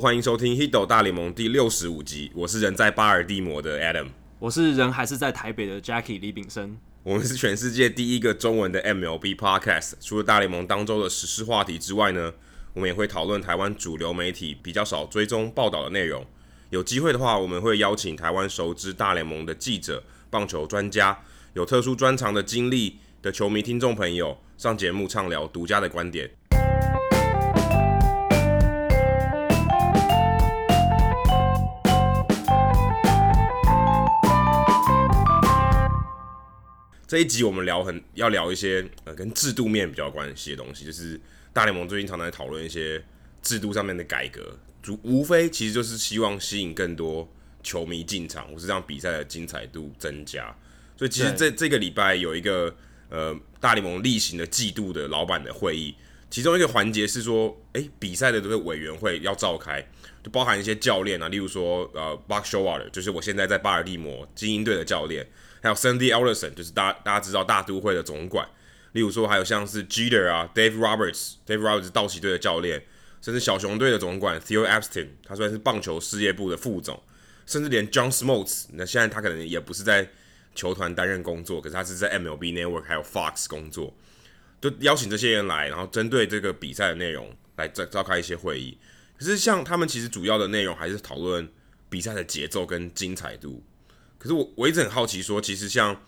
[0.00, 2.32] 欢迎收听《Hito 大联盟》第六十五集。
[2.34, 4.06] 我是人在巴尔的摩的 Adam，
[4.38, 6.78] 我是人还是在台北的 Jackie 李炳生。
[7.02, 9.92] 我们是全世界第一个中文的 MLB Podcast。
[10.00, 12.32] 除了大联盟当周的时事话题之外呢，
[12.72, 16.24] 我们也会讨论台湾主流媒体比较少追踪报道的内容。
[16.70, 21.18] 有机会的话，我们会邀请台湾熟知大联盟的记者、棒球专家、
[21.52, 26.30] 有特殊专长的经历的球迷听众朋友上节目畅聊独家的观点。
[37.10, 41.20] 这一集我们聊很要聊一些呃跟制度面比较关系的东西，就是
[41.52, 43.02] 大联盟最近常常在讨论一些
[43.42, 47.28] 制度上面的改革，主无非其实就是希望吸引更多
[47.64, 50.56] 球迷进场，或是让比赛的精彩度增加。
[50.96, 52.72] 所以其实这这个礼拜有一个
[53.08, 55.92] 呃大联盟例行的季度的老板的会议，
[56.30, 59.84] 其中一个环节是说，诶，比赛的这个委员会要召开，
[60.22, 65.26] 就包含一些教练啊，例如说呃 Buck Showalter，就是我现在在巴尔的摩精英队的教练。
[65.62, 68.48] 还有 Sandy Ellison，就是大大家知道大都会的总管。
[68.92, 72.82] 例如说，还有像是 Jeter 啊，Dave Roberts，Dave Roberts 道奇队的教练，
[73.22, 77.00] 甚至小熊队的总管 Theo Epstein，他虽然是棒球事业部的副总，
[77.46, 80.10] 甚至连 John Smoltz，那现在他可能也不是在
[80.56, 83.94] 球团担任工作，可是他是在 MLB Network 还有 Fox 工作，
[84.60, 88.76] 就邀请这些人来，然后针对这个比赛的内容来召召开一些会议。
[89.16, 91.48] 可是像他们其实主要的内容还是讨论
[91.88, 93.62] 比赛的节奏跟精彩度。
[94.20, 95.98] 可是我我一直很好奇，说其实像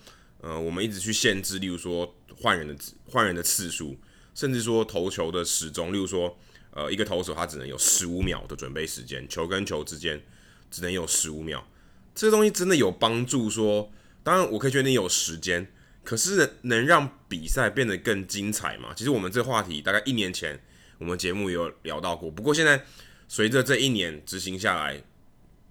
[0.43, 3.99] 呃，我们一直去限制，例如说换人的换人的次数，
[4.35, 6.39] 甚至说投球的时钟，例如说
[6.73, 10.23] 呃，一个投手他只能有十五秒的准备时间，球跟球之间
[10.71, 11.67] 只能有十五秒，
[12.15, 13.91] 这个东西真的有帮助说？
[14.23, 15.73] 当然我可以确定有时间，
[16.05, 18.93] 可是能让比赛变得更精彩吗？
[18.95, 20.63] 其实我们这话题大概一年前
[20.99, 22.85] 我们节目也有聊到过，不过现在
[23.27, 25.03] 随着这一年执行下来，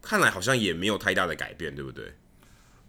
[0.01, 2.13] 看来好像也没有太大的改变，对不对？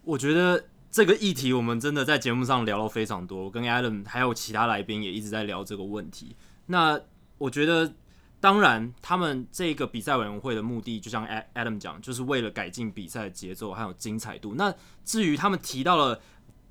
[0.04, 6.36] 我觉得这个议题我们真的在节目上聊了非常多，跟 Adam 还有其他来宾也一直在聊这个问题。
[6.66, 7.00] 那
[7.38, 7.94] 我觉得，
[8.40, 14.54] 当然他们这个比赛委员会的目的，就像 Adam 讲，就是为了改进比赛的节奏还有精彩度。
[14.56, 14.74] 那
[15.04, 16.20] 至于他们提到了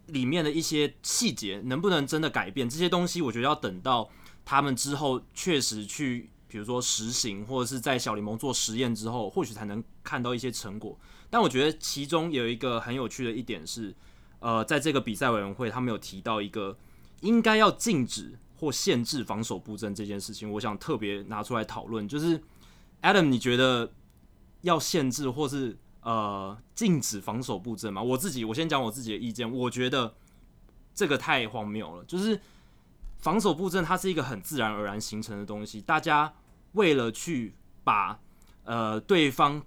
[0.08, 4.09] 里面的一些细节，能不能真的改变这些东西，我觉得要等到
[4.44, 11.00] 他们之后确实去，比如说实行或者是在小联盟做实验之后，或许才能看到一些成果。
[11.31, 13.96] 但我觉得其中有一个很有趣的一点是，
[14.40, 16.78] 呃，在这个比赛委员会，他们有提到一个
[17.22, 22.06] 应该要禁止或限制防守布阵这件事情，我想特别拿出来讨论。
[22.06, 22.38] 就是
[23.02, 23.94] Adam，你觉得
[24.59, 28.03] 要限制或是呃禁止防守布阵吗？
[28.03, 30.14] 我自己，我先讲我自己的意见，我觉得
[30.94, 32.03] 这个太荒谬了。
[32.03, 32.38] 就是
[33.20, 36.34] 防守布阵它是一个很自然而然形成的东西，大家
[36.74, 37.56] 为了去
[37.86, 38.20] 把
[38.66, 39.64] 呃对方。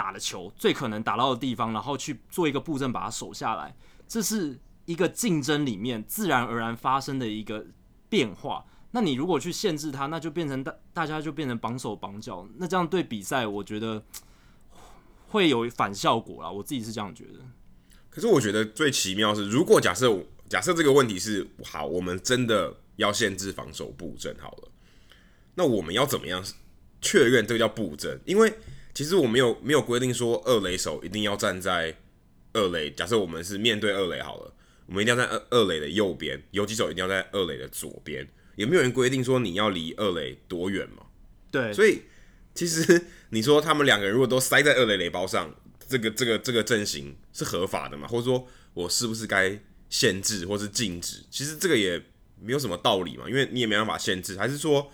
[0.00, 3.76] 打的球最可能打到的地方，然后去做一个布阵把它守下来，
[4.08, 7.66] 这是一个竞争里面自然而然发生的一个
[8.08, 8.64] 变化。
[8.92, 14.02] 那你如果去限制它，那就变成大大家就变成绑手绑脚，那这样对比赛我觉得
[15.28, 16.50] 会有反效果啦。
[16.50, 17.40] 我自己是这样觉得。
[18.08, 20.18] 可是我觉得最奇妙是，如果假设
[20.48, 24.68] 假设这个问题是好，我们真的要限制防守布阵好了，
[25.56, 26.42] 那我们要怎么样
[27.02, 28.18] 确认这个叫布阵？
[28.24, 28.50] 因为
[29.00, 31.96] 其实我没有没有规定说二垒手一定要站在
[32.52, 32.90] 二垒。
[32.90, 34.52] 假设我们是面对二垒好了，
[34.84, 38.28] 我们一定要在二二垒的右边，游击手一定要在二垒的左边。
[38.56, 41.04] 也没有人规定说你要离二垒多远嘛？
[41.50, 41.72] 对。
[41.72, 42.02] 所以
[42.54, 45.50] 其实你说他们两个人如果都塞在二垒垒包上，
[45.88, 48.06] 这个这个这个阵型是合法的嘛？
[48.06, 49.58] 或者说我是不是该
[49.88, 51.24] 限制或是禁止？
[51.30, 51.98] 其实这个也
[52.38, 54.36] 没有什么道理嘛，因为你也没办法限制。
[54.36, 54.92] 还是说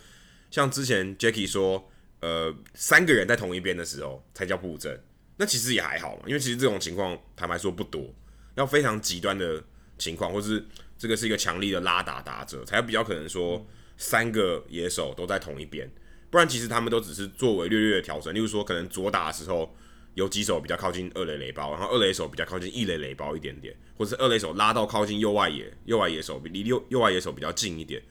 [0.49, 1.91] 像之前 Jackie 说。
[2.21, 4.99] 呃，三个人在同一边的时候才叫布阵，
[5.37, 8.13] 那其实也还好嘛，因为其实这种情况坦白说不多，
[8.55, 9.63] 要非常极端的
[9.99, 10.65] 情况，或是
[10.97, 13.65] 这个是一个强力的拉打打者，才比较可能说
[13.99, 15.89] 三个野手都在同一边，
[16.31, 19.77] 不然其实他们都只是作为略略的调整，例如说可能左打的时候
[20.15, 28.03] 有几手比较靠近二垒垒包，然后二垒手比较靠近一垒垒包一点点，或者是二垒手拉到靠近右外野，右外野手比离右右外野手比较近一点，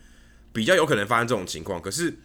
[0.54, 2.16] 比较有可能发生这种情况，可是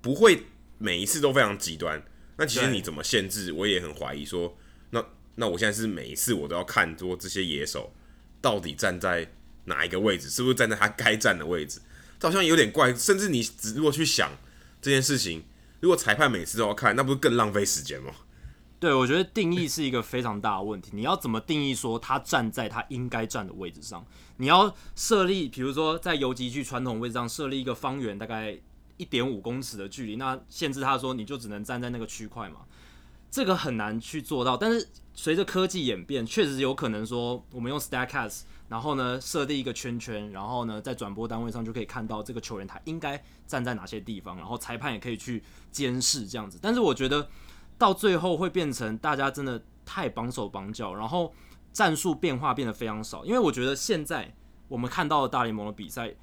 [0.00, 0.44] 不会。
[0.78, 2.00] 每一次都非常极端，
[2.36, 3.52] 那其实你怎么限制？
[3.52, 4.56] 我也很怀疑说，
[4.90, 5.04] 那
[5.34, 7.92] 那我现在是每一次我都要看说这些野手
[8.40, 9.28] 到底站在
[9.64, 11.80] 哪一个位置，是不是站在他该站的位置？
[12.20, 12.94] 这好像有点怪。
[12.94, 14.30] 甚至你只如果去想
[14.80, 15.42] 这件事情，
[15.80, 18.12] 如果裁判每次都要看，那不是更浪费时间吗？
[18.78, 20.92] 对，我觉得定义是一个非常大的问题。
[20.94, 24.06] 你要怎么定义说他站在他应该站的位置上？
[24.36, 28.56] 你要设立，比如说在游击区传统位置上设立一个方圆大概。
[28.98, 32.66] 一点五公尺的距离，那限制他说你就只能站在那个区块嘛，
[33.30, 34.56] 这个很难去做到。
[34.56, 46.58] 但是随着科技演变，确实有可能说我们用 Stacks，然后呢设定一个圈圈，然后呢在转播单位上就可以看到这个球员他应该站在哪些地方，然后裁判也可以去监视这样子。
[46.60, 47.28] 但是我觉得
[47.78, 51.32] 到最后会变成大家真的太绑手绑脚，然后
[51.72, 54.34] 战术变化变得非常少，因为我觉得现在
[54.66, 56.14] 我们看到的大联盟的比赛。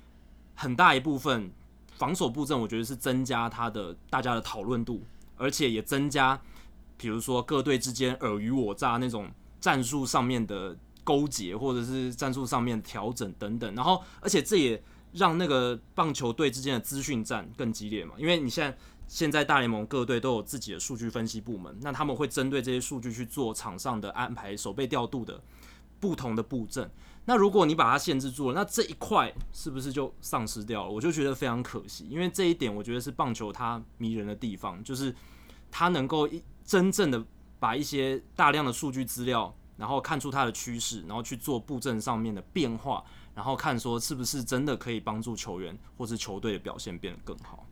[0.57, 1.51] 很大一部分
[1.97, 5.01] 防守布阵，我觉得是增加他的大家的讨论度，
[5.37, 6.39] 而且也增加，
[6.97, 13.73] 比如说各队之间尔虞我诈那种战术上面的勾结，或者是战术上面调整等等。
[13.75, 14.83] 然后，而且这也
[15.13, 18.77] 让那个棒球队之间的资讯战更激烈嘛，因为你现在
[19.07, 25.41] 现在大联盟各队都有自己的数据分析部门，那他们会针对这些数据去做场上的安排、守备调度的
[25.99, 26.89] 不同的布阵。
[27.27, 30.89] 那如果你把它限制住了，那这一块是不是就丧失掉了？
[30.91, 35.13] 我就觉得非常可惜，因为这一点我觉得是棒球它迷人的地方，就是
[35.71, 37.23] 它能够一真正的
[37.59, 47.67] 把一些大量的数据资料，然后看出它的趋势，然后去做布阵上面的变化，然后看说是不是真的可以帮助球员或是球队的表现变得更好。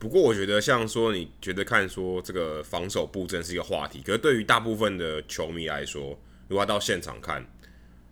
[0.00, 7.46] 不过我觉得像说你觉得看说这个防守布阵是一个话题，可是对于大部分的球迷来说，如果要到现场看。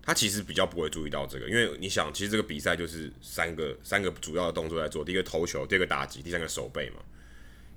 [0.09, 6.97] 他其实比较不会注意到这个，因为你想，其实这个比赛就是三个三个主要的动作在做，第一个投球，第二个打击，第三个守备嘛。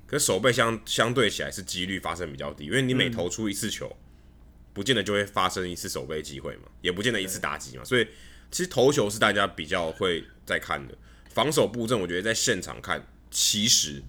[0.08, 3.94] 可是守备相相对起来是几率发生比较低，因为你每投出一次球，
[4.72, 7.84] 不见得就会发生一次守备机会嘛，也不见得一次打击嘛。
[7.84, 8.08] 所以
[8.50, 10.98] 其实投球是大家比较会在看的，
[11.32, 14.02] 防守布阵我觉得在现场看其实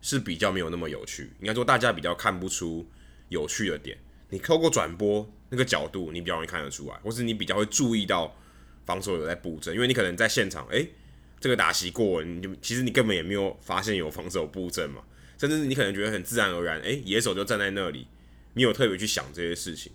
[0.00, 2.88] 是比较没有那么有趣，应该说大家比较看不出
[3.28, 3.98] 有趣的点。
[4.28, 8.36] 你透过转播那个角度，你比较容易看得出来，或是你比较会注意到
[8.84, 10.90] 防守有在布阵，因为你可能在现场，诶、欸，
[11.38, 15.02] 这个打席过，你就其实你根本也没有发现有防守布阵嘛，
[15.38, 18.06] 甚至你可能觉得很自然而然，诶、欸，野手就站在那里，
[18.54, 19.92] 你有特别去想这些事情。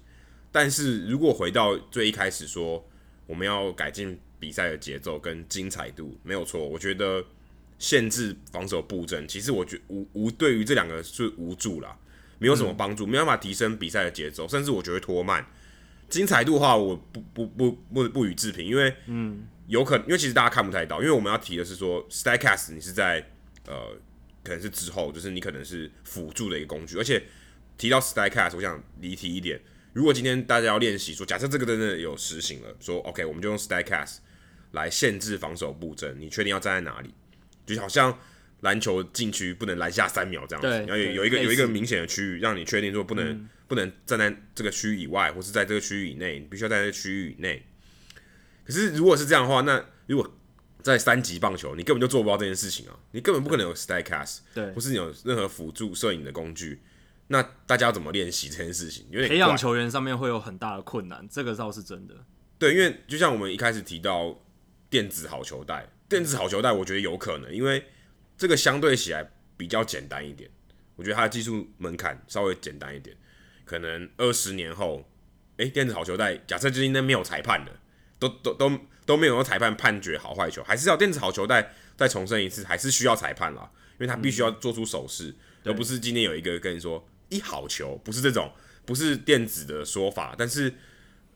[0.52, 2.86] 但是如果回到最一开始说，
[3.26, 7.24] 我们要改进比赛的节奏跟精彩度，没有错，我觉得
[7.80, 11.98] 限制防守布阵，其实我觉无无对于这两个是无助啦。
[12.42, 15.46] 没有什么帮助，没办法提升比赛的节奏，甚至我觉得拖慢
[16.10, 23.24] 精彩度的话，我不不不不不予置评，因为嗯，有可能，因为其实大家看不太到，因为我们要提的是说，Statcast 你是在
[23.68, 23.96] 呃，
[24.44, 27.22] 可能是之后，就是你可能是辅助的一个工具，而且
[27.78, 29.62] 提到 Statcast，我想离题一点，
[29.94, 34.18] 如果今天大家要练习说，假设这个真的有实行了，说 OK，我们就用 Statcast
[34.72, 37.14] 来限制防守布阵，你确定要站在哪里？
[37.68, 38.18] 就好像。
[38.62, 47.66] 篮球禁区不能拦下三秒这样子，然后有有一个有一个明显的区域，让你确定说不能、嗯、不能站在这个区域以外，或是在这个区域以内，你必须要在这个区域以内。
[48.64, 50.38] 可是如果是这样的话，那如果
[50.84, 52.96] 在三级棒球，你根本就做不到这件事情啊！
[53.12, 56.82] 你根本不可能有 Staycast，对，或是你有任何辅助摄影的工具，
[57.28, 59.08] 那大家要怎么练习这件事情？
[59.12, 62.14] 因为培养球员上面会有很大的困难，这个倒是真的。
[62.60, 64.40] 对，因为就像我们一开始提到
[64.90, 67.84] 电子好球带，电子好球带，我觉得有可能，因为。
[68.42, 69.24] 这个相对起来
[69.56, 70.50] 比较简单一点，
[70.96, 73.16] 我觉得它的技术门槛稍微简单一点。
[73.64, 75.08] 可能二十年后，
[75.58, 77.72] 诶，电子好球带，假设今天没有裁判的，
[78.18, 88.52] 都都都都没有用裁判判决好坏球，还是要电子好球带再重申一次，还是需要裁判啦，因为他必须要做出手势，嗯、而不是今天有一个跟你说一好球，不是这种，
[88.88, 90.34] 不是电子的说法。
[90.36, 90.74] 但是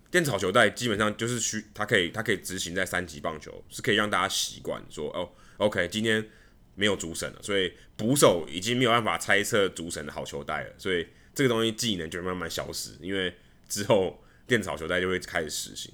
[0.10, 6.28] 电子好球带基本上就是需，它可以它可以执行在三级棒球，是可以让大家习惯说哦，OK，今天。
[6.76, 13.34] 没有主审了，所以捕手已经没有办法猜测主审的好球带了，所以这个东西技能就慢慢消失，因为
[13.68, 15.94] 之后电子好球带就会开始实行。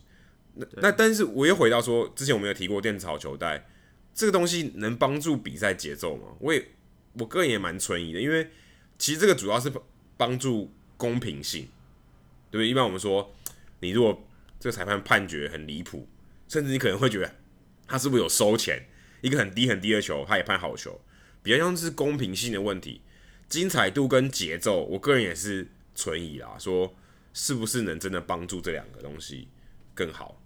[0.55, 3.69] 那那但是我又回到说，之前我们有提过电子好球带
[4.13, 6.35] 这个东西能帮助比赛节奏吗？
[6.39, 6.67] 我也
[7.13, 8.49] 我个人也蛮存疑的，因为
[8.97, 9.71] 其实这个主要是
[10.17, 11.69] 帮助公平性，
[12.49, 12.67] 对不对？
[12.67, 13.33] 一般我们说，
[13.79, 14.27] 你如果
[14.59, 16.07] 这个裁判判决很离谱，
[16.47, 17.35] 甚至你可能会觉得
[17.87, 18.87] 他是不是有收钱？
[19.21, 20.99] 一个很低很低的球，他也判好球，
[21.43, 23.01] 比较像是公平性的问题，
[23.47, 26.93] 精彩度跟节奏，我个人也是存疑啦，说
[27.33, 29.47] 是不是能真的帮助这两个东西
[29.93, 30.41] 更好？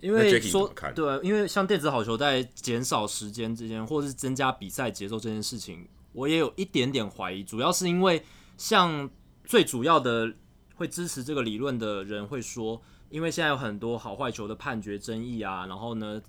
[0.00, 8.22] 因为说对，因为像电子好球在减少时间之间，或是增加比赛节奏这件事情，我也有一点点怀疑，主要是因为
[8.56, 9.10] 像
[9.44, 10.32] 最主要的
[10.76, 16.22] 会支持这个理论的人会说，因为现在有很多好坏球的判决争议啊，然后呢。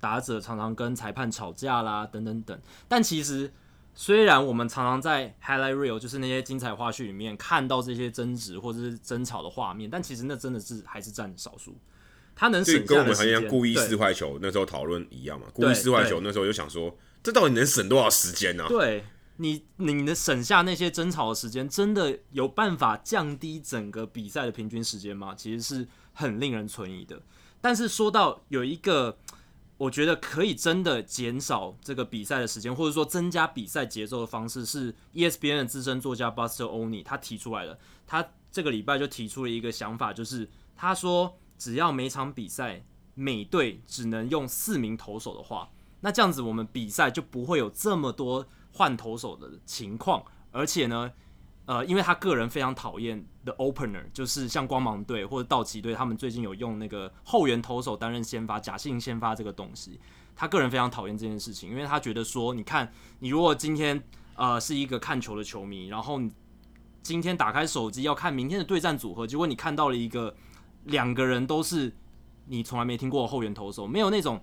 [0.00, 2.58] 打者常常跟裁判吵架啦，等等等。
[2.88, 3.52] 但其实，
[3.94, 11.76] 虽然我们常常在 highlight reel，就是那些精彩花絮里面看到这些争执或者是争吵的画面，但其实那真的是还是占少数。
[12.34, 15.46] 他能省下我们好像故意四坏球那时候讨论一样嘛？
[15.54, 18.68] 故意四坏球那时候就想说，这到底能省多少时间呢、啊？
[18.68, 19.02] 对
[19.38, 25.34] 你，你能省下那些争吵的时间，真的有办法降低整个比赛的平均时间吗？
[25.34, 27.22] 其实是很令人存疑的。
[27.58, 29.16] 但是说到有一个，
[29.78, 37.78] 我觉得可以真的减少这个比赛的时间，或者说增加比赛节奏的方式，是 ESPN 的资深作家 Buster Olney 他提出来的。
[38.06, 51.12] 他这个礼拜就提出了一个想法，就是他说，只要每场比赛每队只能用四名投手的话，那这样子我们比赛就不会有这么多换投手的情况，而且呢。
[51.66, 59.98] 呃，因为他个人非常讨厌 the opener，就是像光芒队或者道奇队，他们最近有用那个后援投手担任先发，假性先发这个东西，
[60.36, 64.00] 他个人非常讨厌这件事情，因为他觉得说，你看，你如果今天
[64.36, 66.30] 呃是一个看球的球迷，然后你
[67.02, 70.36] 今天打开手机要看明天的对战组合，结果你看到了一个
[70.84, 71.92] 两个人都是
[72.46, 74.40] 你从来没听过后援投手，没有那种，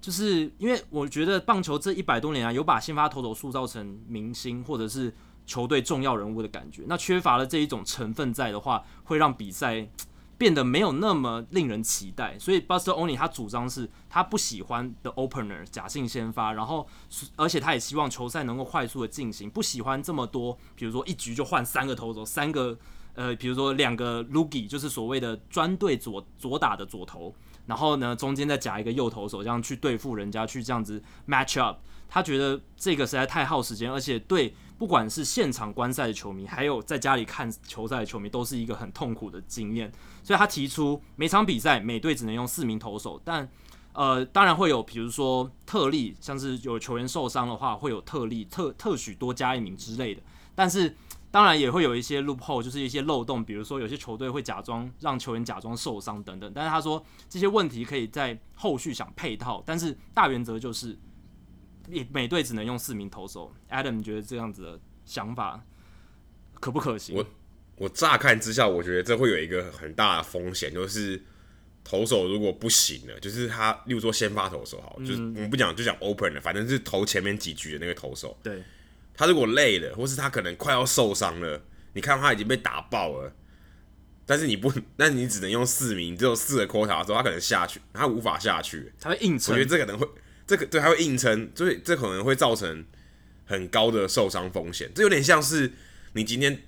[0.00, 5.14] 就是因为我觉得棒球这一百多年啊，有把先发投手塑造成明星或者是。
[5.46, 9.86] 球队重要人物的感觉，那缺乏了这一种成分在的话，会让比赛
[10.36, 12.36] 变得没有那么令人期待。
[12.38, 16.88] 所以 Buster Only 他主张是，他不喜欢 The Opener 假性先发，然后
[17.36, 22.76] 而且他也希望球赛能够快速的进行，不喜欢这么多，比如说一局就换三个投手，三个
[23.14, 27.32] 呃，比如说两个 Lugi 就是所谓的专对左左打的左投，
[27.66, 31.78] 然后呢中间再夹一个右投手，这样去对付人家，去这样子 match up。
[32.08, 34.54] 他觉得这个实在太耗时间，而且对。
[34.76, 39.90] 不管是现场观赛的球迷，还有在家里看球赛的球迷，都是一个很痛苦的经验。
[40.22, 43.48] 所以他提出每场比赛每队只能用四名投手，但
[43.92, 50.20] 呃，当然会有，比如说特例，像是有球员受伤的话，会有特例特特许多加一名之类的。
[50.54, 50.96] 但是
[51.30, 56.52] 当然也会有一些 loophole，就是一些漏洞，比如说有些球队会假装让球员假装受伤等等。
[56.54, 60.98] 但是他说这些问题可以在后续想配套，但是大原则就是。
[61.88, 65.64] 每每队只能用四名投手，Adam，你觉得这样子的想法
[66.60, 67.16] 可不可行？
[67.16, 67.26] 我
[67.76, 71.22] 我乍看之下，我觉得这会有一个很大的风险，就是
[71.82, 78.62] 投手如果不行了，就是他，例如说先发投手好，嗯、就是我们不讲就讲 open 了，反正是投前面几局的那个投手，对，
[79.14, 81.62] 他如果累了，或是他可能快要受伤了，
[81.92, 83.34] 你看他已经被打爆了，
[84.24, 90.08] 但是你不，那你只能用四名，只有四个 quota 的时候，他可能下去，他无法下去，他会硬撑，我觉得这可能会。
[90.46, 92.84] 这个对，还会硬撑，所以这可能会造成
[93.46, 94.90] 很高的受伤风险。
[94.94, 95.72] 这有点像是
[96.12, 96.62] 你今天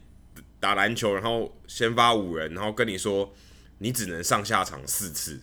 [0.59, 3.35] 打篮球，然后先发五人，然后跟你说
[3.79, 5.41] 你只能上下场四次，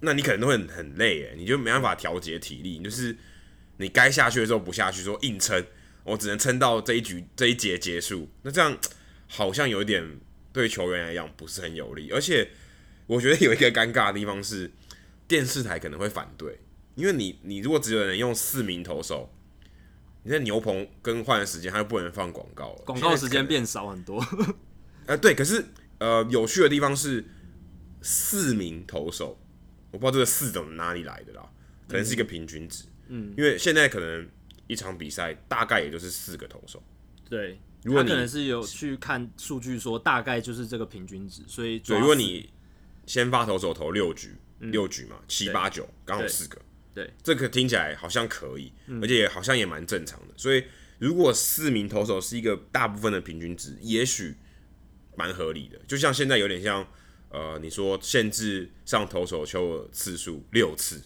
[0.00, 2.78] 那你可能都会很很累诶，你就没办法调节体力。
[2.78, 3.16] 就是
[3.76, 5.64] 你该下去的时候不下去，说硬撑，
[6.04, 8.30] 我只能撑到这一局这一节结束。
[8.42, 8.76] 那这样
[9.28, 10.18] 好像有一点
[10.52, 12.48] 对球员来讲不是很有利，而且
[13.06, 14.70] 我觉得有一个尴尬的地方是
[15.28, 16.58] 电视台可能会反对。
[16.96, 19.30] 因为你，你如果只有人用四名投手，
[20.24, 24.20] 你在牛棚更换的时间，他就不能放广告了，广告时间变少很多。
[25.06, 25.64] 呃，对，可是
[25.98, 27.24] 呃，有趣的地方是
[28.02, 29.38] 四名投手，
[29.92, 31.48] 我不知道这个四从哪里来的啦，
[31.86, 32.84] 可能是一个平均值。
[33.08, 34.28] 嗯，因为现在可能
[34.66, 36.82] 一场比赛大概也就是四个投手。
[37.28, 42.50] 对，如果你可能是有去看数据说大概就是这个平均值，所以对，如果你
[43.06, 46.60] 先发投手投六局，嗯、六局嘛，七八九刚好四个。
[46.96, 48.72] 对，这个听起来好像可以，
[49.02, 50.32] 而且好像也蛮正常的。
[50.34, 50.64] 所以，
[50.98, 54.34] 如果四名投手是一个大部分的平均值，也许
[55.14, 55.78] 蛮合理的。
[55.86, 56.88] 就像现在有点像，
[57.28, 61.02] 呃，你说限制上投手球的次数六次，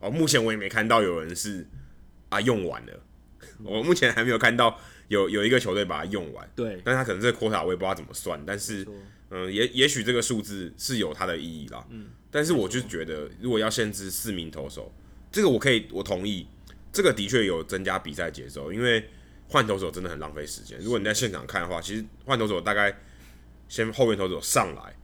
[0.00, 1.66] 哦，目前我也没看到有人是
[2.28, 3.02] 啊用完了，
[3.64, 4.78] 我目前还没有看到
[5.08, 6.46] 有有一个球队把它用完。
[6.54, 8.84] 对，但他可能这个 quota 我也不知道怎么算，但是，
[9.30, 11.86] 嗯、呃，也也许这个数字是有它的意义啦。
[11.88, 14.94] 嗯，但是我就觉得，如果要限制四名投手。
[15.32, 16.46] 这个我可以，我同意，
[16.92, 19.08] 这个的确有增加比赛节奏，因为
[19.48, 20.78] 换投手真的很浪费时间。
[20.80, 22.96] 如果你在现场看的话，其实换投手大概
[23.68, 24.94] 先后面投手上来，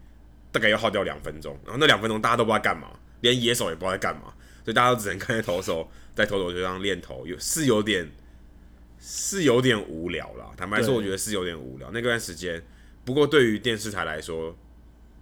[0.51, 8.11] 大概要耗掉两分钟，然后那两分钟大家都不知道干嘛，连野手也不知道在干嘛，所以大家都只能看着投手在投手球上练投，有是有点
[8.99, 10.51] 是有点无聊啦。
[10.57, 12.63] 坦白说，我觉得是有点无聊那段时间。
[13.05, 14.57] 不过对于电视台来说，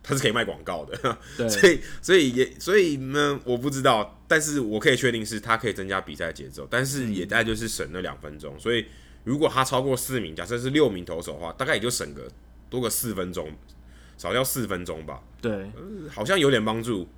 [0.07, 8.55] 它是可以卖广告的，对， 所以所以也所以呢，我不知道，但是我可以确定是它可以增加比赛节奏，但是也大概就是省了两分钟。
[8.61, 8.85] 所以
[9.25, 12.31] 如果它超过四名，假设是六名投手的话，大概也就省个
[12.69, 13.51] 多个四分钟，
[14.19, 15.23] 少掉四分钟吧。
[15.41, 17.09] 对、呃，好像有点帮助，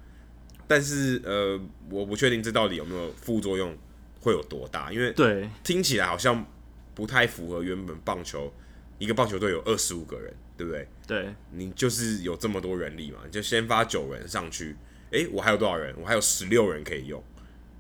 [0.69, 3.77] 但是呃，我不确定这到底有没有副作用，
[4.21, 4.93] 会有多大？
[4.93, 6.47] 因为对，听起来好像
[6.95, 8.53] 不太符合原本棒球
[8.99, 10.33] 一个棒球队有二十五个人。
[10.59, 10.89] 对不对？
[11.07, 14.75] 对，你就是有这么多人力嘛，就先发九人上去，
[15.11, 15.95] 诶，我还有多少人？
[16.01, 17.23] 我还有十六人可以用，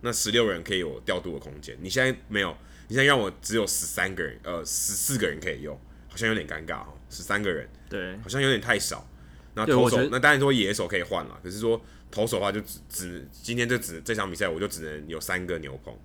[0.02, 1.74] 那十六人可以有调度的空间。
[1.80, 2.54] 你现在没有，
[2.86, 5.74] 你现在让我只有十三个人，呃，十四个人可以用，
[6.06, 6.88] 好像有点尴尬哦。
[7.08, 9.08] 十三个人，对，好像有点太少。
[9.54, 11.80] 那投手，那当然说野手可以换了，可是说
[12.10, 15.98] 投手的话就只只今天就只这场比赛我就只能有三个牛棚，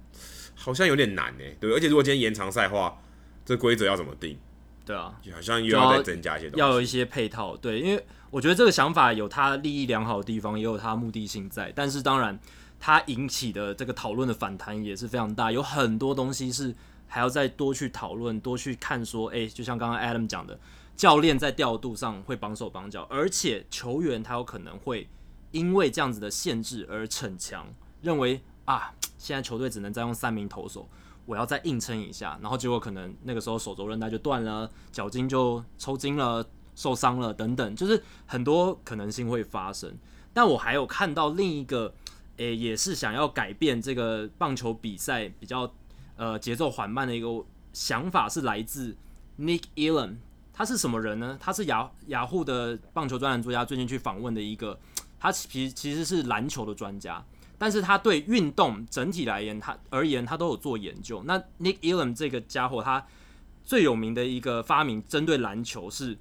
[0.56, 1.44] 好像有点难呢。
[1.60, 2.98] 对，而且如果今天延长赛的话，
[3.44, 4.40] 这规则要怎么定？
[4.86, 7.56] 对啊，好像又要再增加一些东西，要，有一些配套。
[7.56, 11.72] 对，因为我觉得这个想法有它利益良好的地方，也有它目的性在。
[11.76, 12.38] 但是当然，
[12.80, 16.74] 它引起的这个讨论的反弹也是非常大，有很多东西是
[17.08, 19.06] 还要再多去讨论、多去看。
[19.06, 20.60] 说，哎，就像刚刚 Adam 讲的，
[20.96, 25.08] 教练在调度上会绑手绑脚，而且球员他有可能会
[25.52, 27.68] 因为这样子的限制而逞强，
[28.02, 30.90] 认为啊，现在球队只能再用三名投手。
[31.26, 39.94] 我要再硬撑一下，然后结果可能那个时候手肘韧带就断了，脚筋就抽筋了，受伤了等等，就是很多可能性会发生。
[40.34, 41.94] 但我还有看到另一个，
[42.38, 45.72] 诶、也是想要改变这个棒球比赛比较
[46.16, 47.28] 呃节奏缓慢的一个
[47.74, 48.96] 想法，是来自
[49.40, 50.16] Nick Elam。
[50.54, 51.38] 他是什么人呢？
[51.40, 54.78] 他是雅雅虎的棒球专栏作家，最近去访问的一个，
[55.20, 57.24] 他其其实是篮球的专家。
[57.62, 61.22] 但是他对运动整体来言，他而言他都有做研究。
[61.28, 63.06] 那 Nick Elam 这个家伙，他
[63.64, 66.18] 最有名的一个发明，针对篮球是，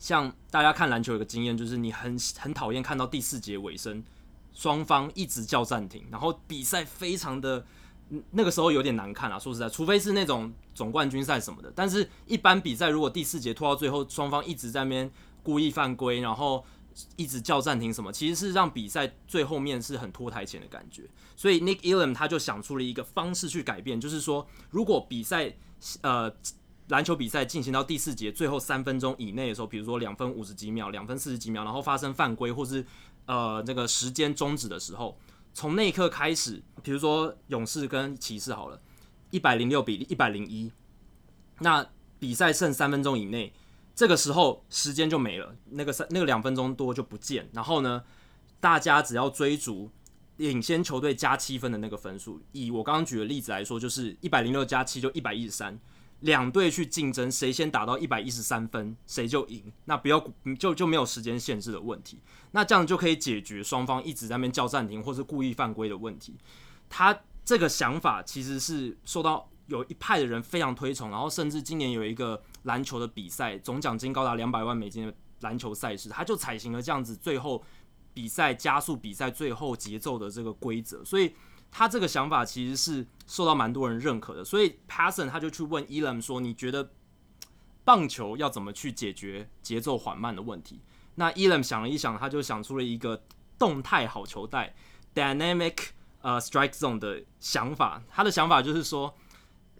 [0.00, 4.02] 像大家看篮球有个经验，就是你很很讨厌看到第四节尾声，
[4.52, 7.64] 双方一直叫暂停，然后比赛非常的
[8.32, 9.38] 那个时候有点难看啊。
[9.38, 15.08] 说实在，除非是那种总冠军赛什么的，但是一般比赛如果第四节拖到最后，双方一直在那边
[15.44, 16.64] 故意犯规，然后。
[17.16, 21.08] 一直叫暂停什么，其实是让比赛最后面是很拖台前的感觉。
[21.36, 25.54] 所以 Nick Elam 他就想出了一个方式去改变，就是说，如果比赛
[26.02, 26.30] 呃
[26.88, 32.84] 篮球比赛进行到第四节最后三分钟以内的时候，比如说两分五十几秒、两分四十几秒，然后发生犯规或是
[33.26, 35.18] 呃那个时间终止的时候，
[35.54, 38.80] 从那一刻开始，比如说勇士跟骑士好了，
[39.30, 40.72] 一百零六比一百零一，
[41.60, 41.86] 那
[42.18, 43.52] 比赛剩三分钟以内。
[44.00, 47.46] 这个时候时间就没了，那个三那个两分钟多就不见。
[47.52, 48.02] 然后呢，
[48.58, 49.90] 大家只要追逐
[50.38, 52.40] 领先球队加七分的那个分数。
[52.52, 55.78] 以我刚刚举的例子来说，就是一百零六加七就一百一十三，
[56.20, 59.70] 两队去竞争，谁先打到一百一十三分，谁就赢。
[59.84, 60.18] 那不要
[60.58, 62.20] 就就没有时间限制的问题。
[62.52, 66.34] 那这样就可以解决双方一直在那边叫暂停或是故意犯规的问题。
[66.88, 72.42] 他这个想法其实是受到有一派的人非常推崇，然后甚至今年有一个。
[72.64, 77.62] 篮球的比赛总奖金高达两百万美金的篮球赛事，他就采行了这样子最后
[78.12, 81.34] 比赛加速比赛最后节奏的这个规则，所以
[81.70, 84.44] 他这个想法其实是受到蛮多人认可的。
[84.44, 86.90] 所以 Passon 他就去问 Elam 说：“你觉得
[87.84, 90.80] 棒球要怎么去解决节奏缓慢的问题？”
[91.16, 93.22] 那 Elam 想了一想，他就想出了一个
[93.58, 94.74] 动态好球带
[95.14, 95.76] （Dynamic
[96.20, 98.02] 呃 Strike Zone） 的想法。
[98.10, 99.14] 他的想法就是说。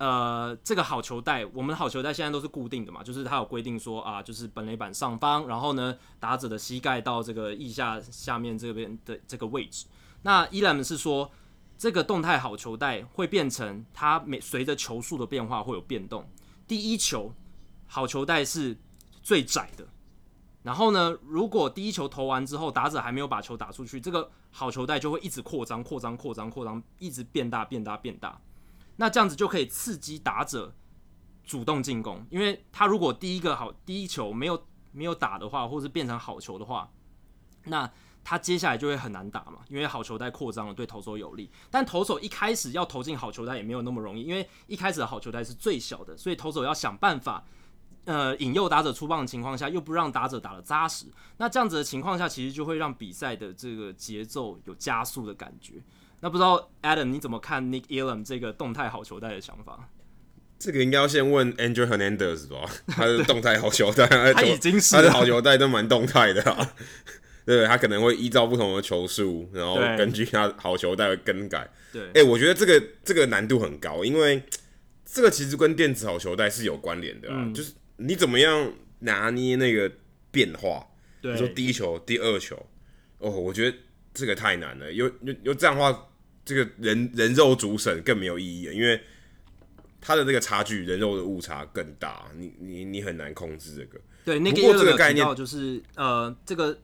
[0.00, 9.84] 呃，这个好球带，我们的好球带现在都是固定的嘛，就是它有规定说啊，就是本垒板上方，然后呢，打者的膝盖到这个腋下下面这边的这个位置。
[10.22, 11.30] 那伊兰是说，
[11.76, 16.26] 这个动态好球带会变成它每随着球速的变化会有变动。
[16.66, 17.34] 第一球
[17.86, 18.74] 好球带是
[19.22, 19.86] 最窄的，
[20.62, 28.40] 然后呢，如果第一球投完之后，打者还没有把球打出去，这个好球带就会一直扩张、扩张、扩张、扩张，一直变大、变大、变大。
[29.00, 30.74] 那这样子就可以刺激打者
[31.42, 36.92] 主动进攻，因为他如果第一个好第一球没有没有打的话，或是变成好球的话，
[37.64, 37.90] 那
[38.22, 41.50] 他接下来就会很难打嘛，因为好球带扩张了，对投手有利。
[41.70, 47.42] 但投手一开始要投进好球带也没有那么容易，因为一开始的好球带是最小的，所以投手要想办法，
[48.04, 51.06] 呃，引诱打者出棒的情况下，又不让打者打得扎实。
[51.38, 55.82] 那这样子的情况下，其实就会让比赛的这个节奏有加速的感觉。
[56.20, 59.88] 那不知道 Adam 你怎么看 Nick Elam 这个动态好球带的想法？
[60.59, 66.74] 这个应该要先问 Andrew Hernandez 吧， 他的动态好球带，他已经是他的好球带都蛮动态的啊。
[67.46, 71.66] 对，他可能会依照不同的球数，然后根据他好球带的更改。
[71.90, 74.42] 对，哎、欸，我觉得这个这个难度很高，因为
[75.06, 79.90] 这个其实跟电子好球带是有关联的啊、嗯，就是你怎么样拿捏那个
[80.30, 80.87] 变化。
[81.22, 82.54] 对，你说第一球、第二球，
[83.16, 83.76] 哦，我觉得
[84.12, 86.06] 这个太难了，又又又这样的话。
[86.50, 89.00] 这个人人肉主审更没有意义了，因为
[90.00, 94.00] 他的这个差距，人肉的误差更大，你你你很难控制这个。
[94.24, 96.76] 对，那个这个概念就是呃，这个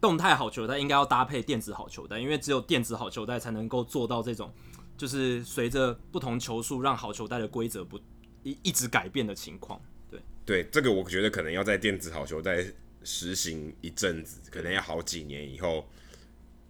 [0.00, 4.50] 动态好球带应该要搭配电子好球带，因为只有电子好球带才能够做到这种，
[4.96, 8.00] 就是随着不同球速让好球带的规则不
[8.42, 9.78] 一一直改变的情况。
[10.10, 12.64] 对对，这个我觉得可能要在电子好球带
[13.04, 15.86] 实行一阵子，可能要好几年以后。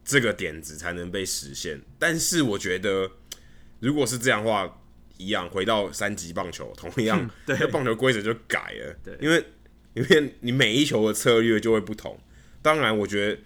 [0.04, 1.80] 这个点子才能被实现。
[1.98, 3.10] 但是我觉得，
[3.80, 4.80] 如果是这样的话，
[5.18, 9.44] 一样回到三级棒球，同样，对，棒球规则就改了，对，因为
[9.94, 12.18] 因为你每一球的策略就会不同。
[12.60, 13.40] 当然，我觉得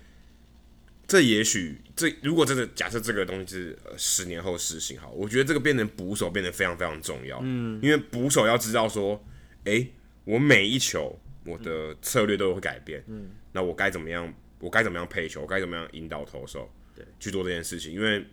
[1.07, 9.23] 这也许这如果真的假设这个东西是呃十年后实行好，我觉得这个变成捕手变得非常非常重要，嗯，因为捕手要知道说，
[9.65, 9.93] 哎、欸，
[10.25, 14.33] 我每一球我的策略都会改变，嗯，那我该怎么样？
[14.59, 15.43] 我该怎么样配球？
[15.43, 17.93] 我该怎么样引导投手对去做这件事情？
[17.93, 18.25] 因为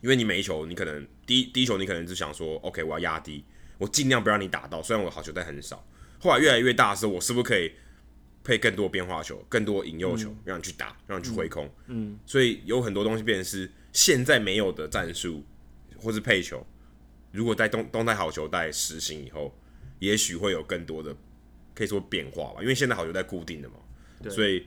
[0.00, 3.44] 因为你每一球，你可能第一第一球你可能只想说，OK，我要压低，
[3.78, 4.82] 我尽量不让你打到。
[4.82, 5.86] 虽然我好球带很少，
[6.18, 7.72] 后来越来越大的时候，我是不是可以
[8.42, 11.66] 配更多变化球、更多引诱球，让你去打，让你去挥空？
[11.86, 15.44] 嗯，嗯，所以有很多东西变成是现在没有的战术，
[15.98, 16.66] 或是配球，
[17.30, 19.54] 如果在动动态好球带实行以后，
[19.98, 21.14] 也许会有更多的
[21.74, 22.62] 可以说变化吧。
[22.62, 23.74] 因为现在好球带固定的嘛，
[24.30, 24.66] 所以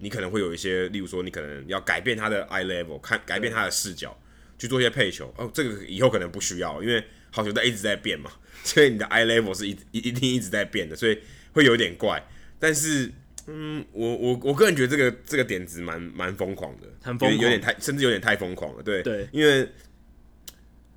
[0.00, 4.18] 你可能会有一些，例如说你可能要改变他的 eye level，看改变他的视角。
[4.60, 5.32] 去做一些配球。
[5.38, 8.30] 哦，这个以后可能不需要，因为好球在一直在变嘛，
[8.62, 11.18] 所以你的 eye level 是一一一定一直在变的，所以
[11.52, 12.22] 会有点怪。
[12.58, 13.10] 但是，
[13.46, 19.66] 嗯，我我我个人觉得这个这个点子蛮蛮疯狂的，很疯狂，有点太甚至有点太疯狂了，对对，因为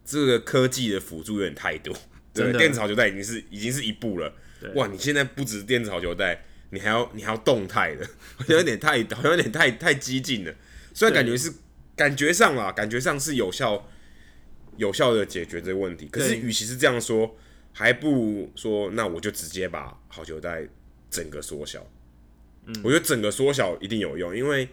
[0.03, 1.95] 这个科技的辅助有点太多，
[2.33, 4.35] 对，电子好球带已经是已经是一步了，
[4.75, 8.05] 哇，你现在不止电子好球带，你还要你还要动态的，
[8.35, 10.53] 好像有点太好像有点太太激进了，
[10.93, 11.53] 虽然感觉是。
[11.95, 13.87] 感觉上啊，感觉上是有效、
[14.77, 16.07] 有效的解决这个问题。
[16.07, 17.37] 可是，与其是这样说，
[17.71, 20.67] 还不如说，那我就直接把好球带
[21.11, 21.85] 整个缩小。
[22.65, 24.67] 嗯，我觉得整个缩小一定有用，因为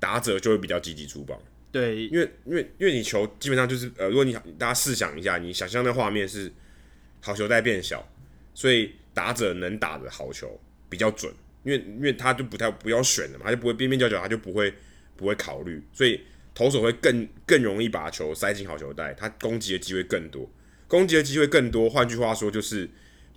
[0.00, 1.38] 打者就会比较积极出棒。
[1.70, 6.50] 对，因为因为因为你球基本上就是呃，如果你大家试想一下，你想象的画面是
[7.20, 8.10] 好球带变小，
[8.54, 10.58] 所以打者能打的好球
[10.92, 11.32] 比较准，
[11.64, 14.72] 因为因为他就不太不要选了嘛，他就不会边边角角，他就不会。
[15.14, 16.20] 不会考虑，所以
[16.52, 20.50] 投手会更更容易把球塞进好球带，他攻击的机会更多，
[20.88, 21.88] 攻击的机会更多。
[21.88, 22.88] 换句话说，就是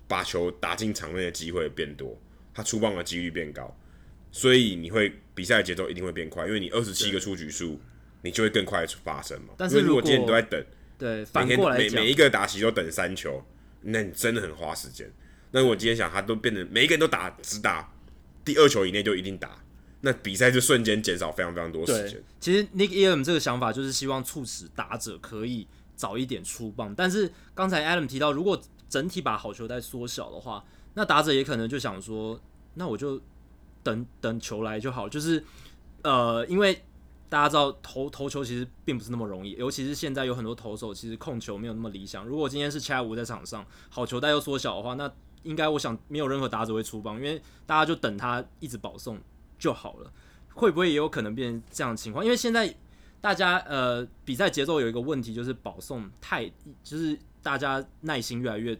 [0.08, 2.18] 把球打进场内的机会变多，
[2.52, 3.78] 他出棒的几率变高，
[4.32, 7.78] 所以你会比赛节奏一定会变快，因为你二十七个出局数，
[8.22, 9.54] 你就会更快的发生嘛。
[9.58, 10.64] 但是如果，如果今天你都在等，
[10.98, 13.44] 对，反过来每每一个打席都等三球，
[13.82, 15.08] 那你真的很花时间。
[15.56, 17.90] 那我今天想，他都变成每一个人都打只打
[18.44, 19.58] 第二球以内就一定打。
[20.02, 22.22] 那比赛就瞬间减少非常非常多时间。
[22.38, 26.94] 其实 Nick Elam 这个想法就是希望促使打者可以早一点出棒。
[26.94, 32.38] 但是刚才 Adam 提到，如果整体把好球带缩小的话，那打者也可能就想说，
[32.74, 33.18] 那我就
[33.82, 35.08] 等等球来就好。
[35.08, 35.42] 就是
[36.02, 36.82] 呃，因为
[37.30, 42.26] 大家知道投投球其实并不是那么容易，尤其是现在有很多投手其实控球没有那么理想。
[42.26, 45.10] 如果今天是 c h a 在场上，好球带又缩小的话，那
[45.46, 49.18] 应该我想没有任何打者会出棒，因为大家就等他一直保送。
[49.58, 50.12] 就好了，
[50.52, 52.22] 会不会也有可能变成这样的情况？
[52.22, 52.76] 因为现在
[53.22, 56.44] 大家呃比赛节奏有一个问题，就是保送太，
[56.84, 58.78] 就是大家耐心越来越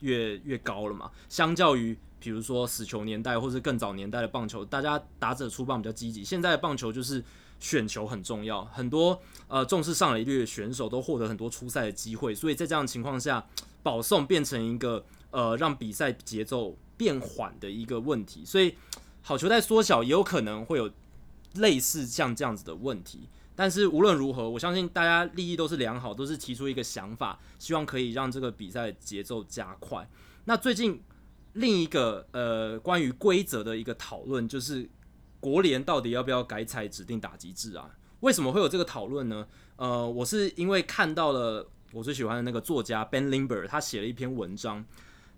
[0.00, 1.10] 越越高了嘛。
[1.28, 6.24] 相较于比如说死球年代或是更早年代的棒球，大家打者出棒比较积极。
[6.24, 7.22] 现在的棒球就是
[7.60, 13.46] 选球很重要，很多呃重视上垒率的选手都获得很多出赛的机会，所以在这样的情况下，
[13.82, 15.04] 保送变成一个
[15.36, 18.74] 呃让比赛节奏变缓的一个问题，所以。
[19.28, 20.88] 好球带缩小也有可能会有
[21.54, 30.08] 类似像这样子的问题，但是无论如何，我相信大家利益都是良好，都是提出一个想法，希望可以让这个比赛节奏加快。
[30.44, 31.02] 那最近
[31.54, 34.88] 另一个呃关于规则的一个讨论，就是
[35.40, 37.90] 国联到底要不要改采指定打击制啊？
[38.20, 39.44] 为什么会有这个讨论呢？
[39.74, 44.84] 呃，我是因为看到了我最喜欢的那个作家 Ben Lindbergh，他写了一篇文章。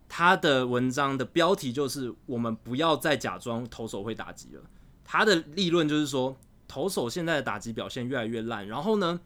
[0.08, 4.62] 他的文章的标题就是“我们不要再假装投手会打击了”。
[5.04, 9.20] 他的立论就是说，投手现在的打击表现越来越烂，然后呢，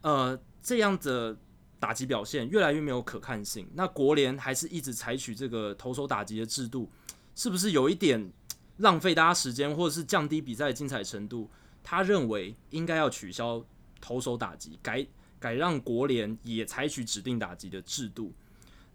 [0.00, 1.36] 呃，这样的
[1.78, 3.68] 打击表现越来越没有可看性。
[3.74, 6.90] 那国联还是一直采取这个投手打击的制度，
[7.34, 8.32] 是不是有一点
[8.78, 11.50] 浪费大家时间，或者是降低比赛的精彩程度？
[11.82, 13.64] 他认为应该要取消
[14.00, 15.06] 投手打击，改
[15.38, 18.32] 改让国联也采取指定打击的制度。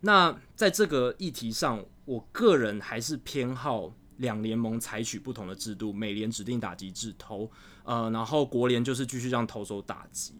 [0.06, 7.50] 那在这个议题上，我个人还是偏好两联盟采取不同的制度，美联指定打击制投，
[7.86, 10.34] 呃，然后国联就是继续让投手打击，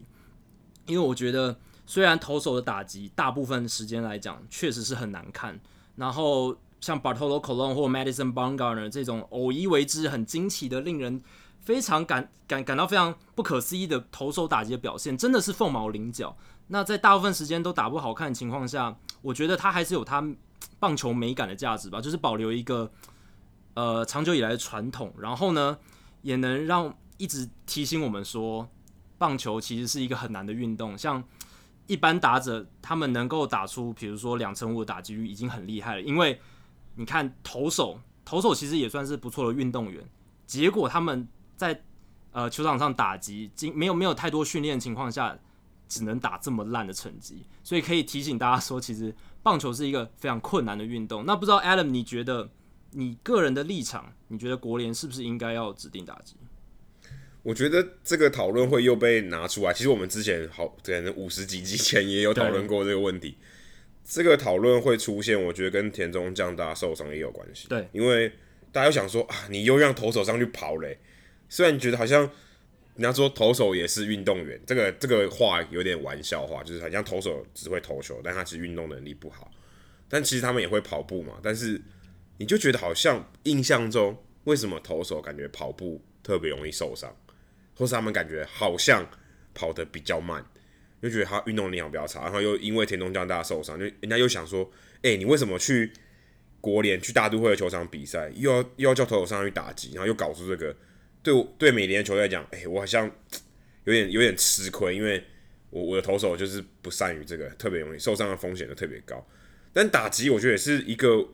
[0.84, 5.58] 因为我觉得虽然投手的打击大部分时间来讲确实是很难看，
[5.96, 11.22] 然后像 Bartolo Colon 或 Madison Bumgarner 这种偶一为之很惊奇的、令人
[11.60, 16.36] 非常感感感到非常不可思议的投手打击的表现，真的是凤毛麟角。
[16.68, 20.22] 那在大部分时间都打不好看的情况下，我觉得他还是有他
[20.78, 22.92] 棒球美感的价值吧，就是保留一个
[23.72, 25.78] 呃长久以来的传统，然后呢，
[26.20, 28.68] 也能让一直提醒我们说，
[29.16, 30.96] 棒球其实是一个很难的运动。
[30.98, 31.24] 像
[31.86, 36.02] 一般打者，他们能够打出，比如说两成五的打击率，已经很厉害了。
[36.02, 36.38] 因为
[36.96, 40.06] 你看投手，投手其实也算是不错的运动员，
[40.46, 41.82] 结果他们在
[42.32, 45.38] 呃球场上打击，经没有没有太多训练情况下，
[45.88, 47.44] 只能打这么烂的成绩。
[47.62, 51.24] 所以可以提醒大家说，其实棒球是一个非常困难的运动。
[51.26, 52.50] 那不知道 Adam，你觉得
[52.90, 56.36] 你个人的立场，你觉得国联是不是应该要指定打击？
[57.42, 59.72] 我觉得这个讨论会又被拿出来。
[59.72, 63.36] 其实我们之前好可能五十几集前也有讨论过这个问题。
[64.02, 67.68] 这个讨论会出现，我觉得跟田中将大受伤也有关系。
[67.68, 68.32] 对，因为
[68.72, 70.98] 大家又想说啊，你又让投手上去跑嘞。
[71.48, 72.30] 虽然你觉得好像
[72.96, 79.50] 人家说投手也是运动员，这个这个话有点玩笑话，就是好像投手只会投球，但他其实运动能力不好。
[80.08, 81.40] 但其实他们也会跑步嘛。
[81.42, 81.80] 但是
[82.38, 87.14] 你就觉得好像印象中，为什么投手感觉跑步特别容易受伤？
[87.76, 89.04] 或是他们感觉好像
[89.52, 90.44] 跑得比较慢，
[91.02, 94.70] 就觉得他运动力量比较差，然后又因为田中将大受伤，就人家又想说，
[95.02, 95.92] 哎、你为什么去
[96.60, 100.76] 国联去大都会的球场比赛，又要又要叫投手上去打击，然后又搞出这个，
[101.24, 103.10] 对对美联球队来讲，哎、欸，我好像
[103.82, 105.24] 有点有点吃亏，因为
[105.70, 109.26] 我我的投手就是不善于这个，特别容易受伤的风险就特别高。
[109.72, 111.26] 但打击我觉得也是一个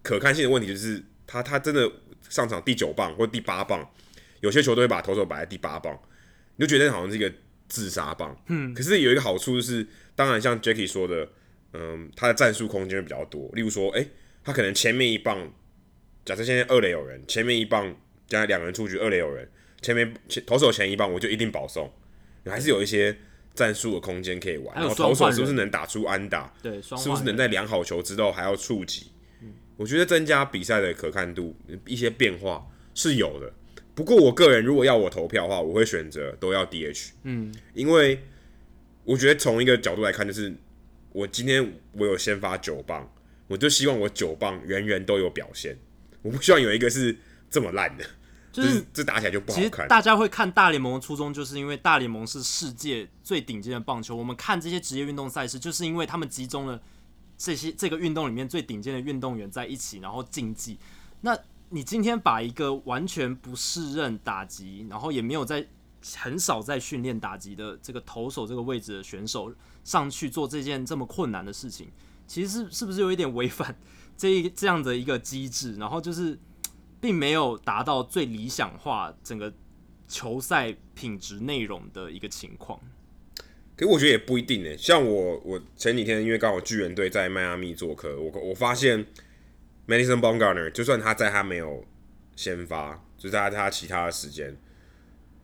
[0.00, 1.90] 可看性的问题，就是他他真的
[2.30, 3.86] 上场第九棒或第八棒。
[4.40, 6.00] 有些球队会把投手摆在第八棒，
[6.56, 7.30] 你就觉得好像是一个
[7.68, 8.34] 自杀棒。
[8.46, 11.28] 嗯，可是有一个好处就是，当然像 Jacky 说的，
[11.74, 13.50] 嗯，他的战术空间比较多。
[13.52, 14.10] 例如说，诶、欸，
[14.42, 15.52] 他可能前面一棒，
[16.24, 17.94] 假设现在二垒有人，前面一棒
[18.30, 19.46] 将来两个人出局，二垒有人，
[19.82, 21.92] 前面前投手前一棒我就一定保送，
[22.46, 23.14] 还是有一些
[23.54, 24.74] 战术的空间可以玩。
[24.76, 26.54] 然后投手是不是能打出安打？
[26.62, 29.10] 对，是不是能在量好球之后还要触及？
[29.42, 32.64] 嗯，我觉得增加比赛的可看度，一些变化
[32.94, 33.52] 是有的。
[33.92, 37.10] 不过我个人如果要我投票的话，我会选择都要 DH。
[37.24, 38.22] 嗯，因为
[39.04, 40.54] 我觉得从一个角度来看，就是
[41.12, 43.12] 我今天我有先发九棒，
[43.48, 45.76] 我就希望我九棒人人都有表现，
[46.22, 47.16] 我不希望有一个是
[47.50, 48.04] 这么烂的，
[48.52, 49.86] 就是这打起来就不好看。
[49.88, 54.16] 大家会看大联盟的初衷，就是因为大联盟是世界最顶尖的棒球。
[54.16, 56.80] 我们看这些职业运动赛事，就是因为他们集中了
[57.38, 60.78] 这些这个运动里面最顶尖的运动员在一起，然后竞技。
[61.20, 65.66] 那你今天把一个完全不适任打击，然后也没有在
[66.16, 71.88] 很少在训练打击的这个投手这个位置的选手上去做这件这么困难的事情，
[72.26, 73.76] 其实是是不是有一点违反
[74.16, 75.76] 这一这样的一个机制？
[75.76, 76.36] 然后就是
[77.00, 79.52] 并没有达到最理想化整个
[80.06, 82.80] 球赛品质内容的一个情况。
[83.76, 84.76] 可我觉得也不一定呢。
[84.76, 89.06] 像我我前几天因为刚好巨人队在迈阿密做客，我我发现。
[89.88, 91.84] Madison Bumgarner，就算他在他没有
[92.36, 94.56] 先发，就在他其他的时间，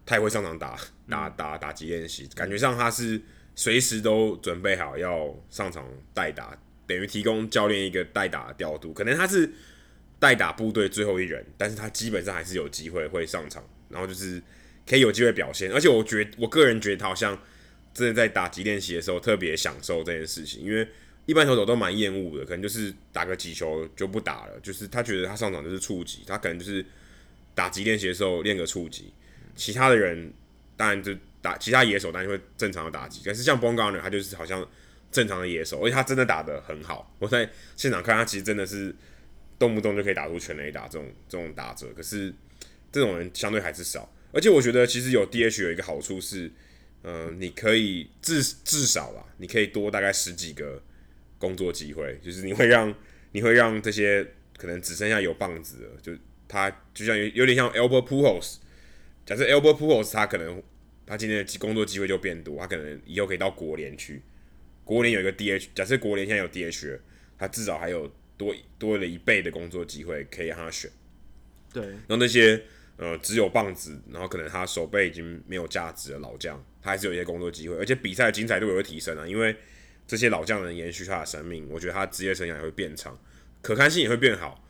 [0.05, 3.21] 他也会上场打打打打击练习，感觉上他是
[3.57, 8.93] 随时都准备好要上场代打，等于提供教练一个代打的调度。
[8.93, 9.53] 可能他是
[10.19, 14.43] 代打部队最后一人，但是他基本上还是有机会会上场，然后就是
[14.87, 15.73] 可以有机会表现。
[15.73, 17.39] 而且我觉，我个人觉得他好像
[17.95, 20.87] 真的在打击练习的时候特别享受这件事情，因为。
[21.27, 26.87] 一般投手都蛮厌恶的，可能就是打个几球就不打了，就是他觉得他上场就是触击，他可能就是
[27.53, 29.13] 打击练习的时候练个触击，
[29.57, 30.33] 其他的人
[30.77, 34.65] 当然就打其他野手当然会正常的打击，但是像 Bumgarner 他就是好像
[35.11, 38.95] 正常的野手，而且他真的打得很好，我在现场看他其实真的是
[39.59, 42.33] 动不动就可以打出全垒打这种这种打折，可是
[42.91, 46.51] 这种人相对还是少，而且我觉得其实有 DH 有一个好处是，
[47.03, 50.83] 嗯、你可以至至少啦，你可以多大概十几个。
[51.39, 52.93] 工作机会就是你会让
[53.33, 58.57] 你会让这些可能只剩下有棒子的，就他就像有有点像 Albert Pujols，
[59.27, 60.63] 假设 Albert Pujols 他可能
[61.05, 64.23] 他今天的工作机会就变多，他可能以后可以到国联去，
[64.83, 66.99] 国联有一个 DH，假设国联现在有 DH，
[67.39, 70.91] 他至少还有多多了一倍的工作机会可以让他选。
[71.73, 72.63] 对，然后那些
[72.97, 79.57] 呃只有棒子，然后可能他手背已经没有价值的老将，他还是有一些工作机会，而且比赛的精彩度也会提升啊，因为。
[80.09, 83.19] 这些老将能延续他的生命，我觉得他职业生涯也会变长，
[83.61, 84.65] 可看性也会变好。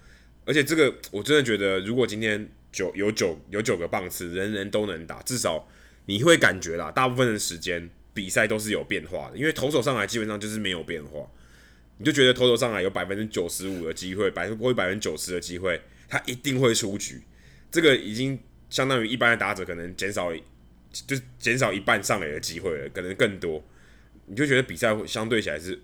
[0.47, 5.69] 而且这个我真的觉得，如果今天九有九有九个棒次，人人都能打，至少
[6.07, 9.37] 你会感觉啦，大部分的时间比赛都是有变化的。
[9.37, 11.31] 因为投手上来基本上就是没有变化，
[11.99, 17.23] 你就觉得投手上来有百分之九十五的机会，百分或百分之九十的机会，他一定会出局。
[17.71, 20.31] 这个已经相当于一般的打者可能减少，
[20.93, 23.63] 就减少一半上垒的机会了，可能更多。
[24.27, 25.81] 你就觉得比赛会相对起来是，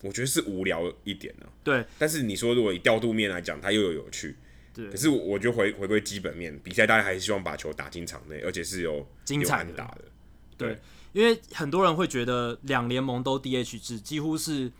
[0.00, 1.52] 我觉得是无聊一点呢、啊。
[1.62, 4.34] 对，但是你说如果以调度面来讲，它又有有趣，
[4.74, 4.88] 对。
[4.88, 10.04] 可是我觉得回回归基本面，比赛大家还是希望把球打进场内，而且是有精彩的打的。
[10.56, 10.78] 对，对，
[11.12, 14.70] 因为很多人会觉得两联盟都 DH 制几乎是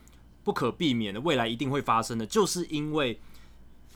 [0.45, 3.21] 不可避免的，未来一定会发生的，就是因为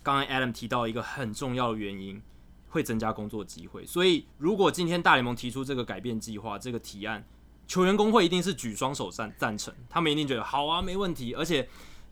[0.02, 2.20] 刚刚 Adam 提到一个很重要的原因，
[2.68, 3.84] 会增加工作机会。
[3.86, 7.24] 所以如果今天大联盟提出这个改变计划，这个提案，
[7.66, 11.68] 球员工会一定是举双手赞赞成，他们一定觉得好啊，没问题，而且。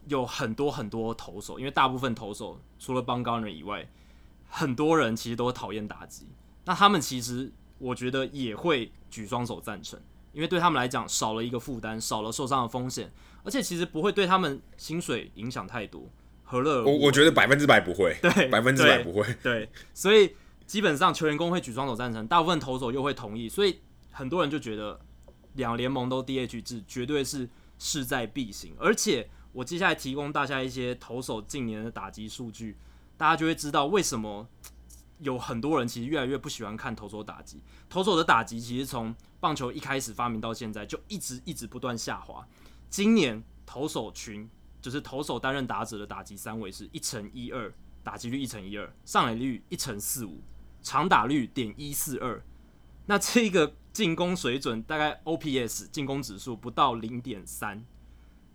[0.07, 3.89] 有很多很多投手，因为大部分投手除了 Bumgarner 以外，
[4.51, 6.27] 很多人其实都讨厌打击。
[6.67, 9.99] 那他们其实我觉得也会举双手赞成，
[10.35, 13.11] 因为对他们来讲少了一个负担，少了受伤的风险，
[13.43, 16.11] 而且其实不会对他们薪水影响太多。
[16.43, 16.85] 何乐？
[16.85, 19.23] 我我觉得百分之百不会，对，百分之百不会。
[19.43, 20.35] 对，对，所以
[20.67, 25.01] 基本上球员工会举双手赞成，大部分投手又会同意，所以很多人就觉得
[25.55, 29.31] 两联盟都 DH 制绝对是势在必行，而且。
[29.55, 32.77] 我接下来提供大家一些投手近年的打击数据，
[33.17, 34.49] 大家就会知道为什么
[35.21, 37.63] 有很多人其实越来越不喜欢看投手打击。
[37.89, 42.49] 投手的打击其实从棒球一开始发明到现在就一直一直不断下滑。
[42.89, 44.49] 今年投手群
[44.81, 47.71] 就是投手担任打者的打击三围是一乘一二，
[48.03, 50.41] 打击率一乘一二，上垒率一乘四五，
[50.81, 52.43] 长打率点一四二。
[53.05, 57.85] 那这个进攻水准大概 OPS 进攻指数不到零点三，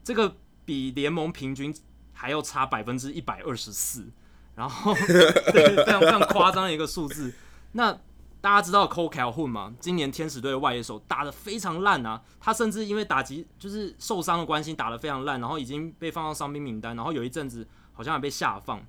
[0.03, 0.35] 这个。
[0.65, 1.75] 比联盟平均
[2.13, 4.05] 还要差百分之一百二十四，
[4.53, 4.93] 然后
[5.51, 7.33] 对，非常非常夸张的一个数字。
[7.71, 7.99] 那
[8.41, 9.75] 大家知道 Cole Calhoun 吗？
[9.79, 18.85] 今年天使队的外野手打得非常烂啊，他甚至因为打击就是受伤的关系打得非常烂，然后已经被放到伤兵名单，然后有一阵子好像还被下放。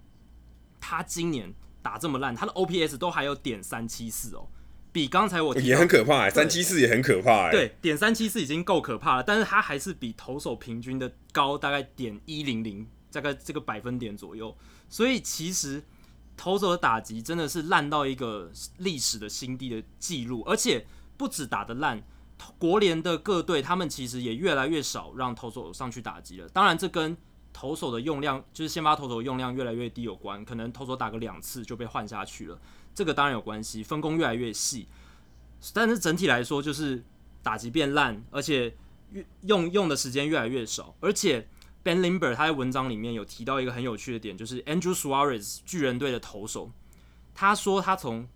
[0.80, 4.48] 他今年打这么烂，他的 OPS 都还有点三七四哦。
[4.92, 7.50] 比刚才我也很可怕哎，三七四也很可怕哎。
[7.50, 14.56] 对，点三七四已经够可怕了，但是他还是比投手平均的高大概点一零零，大概这个百分点左右。
[14.88, 15.82] 所以其实
[16.40, 20.87] 投手的打击真的是烂到一个历史的新低的记录，而且
[21.18, 22.03] 不止打得烂，
[22.57, 26.48] 国联的各队他们其实也越来越少让投手上去打击了。
[26.48, 27.14] 当然，这跟
[27.53, 32.59] 投手的用量，就是先发投手用量越来越低有关，可能投手打个两次就被换下去了。
[32.94, 34.88] 这个当然有关系，分工越来越细，
[35.74, 37.05] 但是整体来说就是
[37.42, 38.74] 打击变烂，而且
[39.42, 40.94] 用用的时间越来越少。
[41.00, 41.46] 而且
[41.90, 46.70] Ben Limber 他在文章里面有提到一个很有趣的点，就是 Andrew Suarez 巨人队的投手，
[47.35, 48.29] 他说他从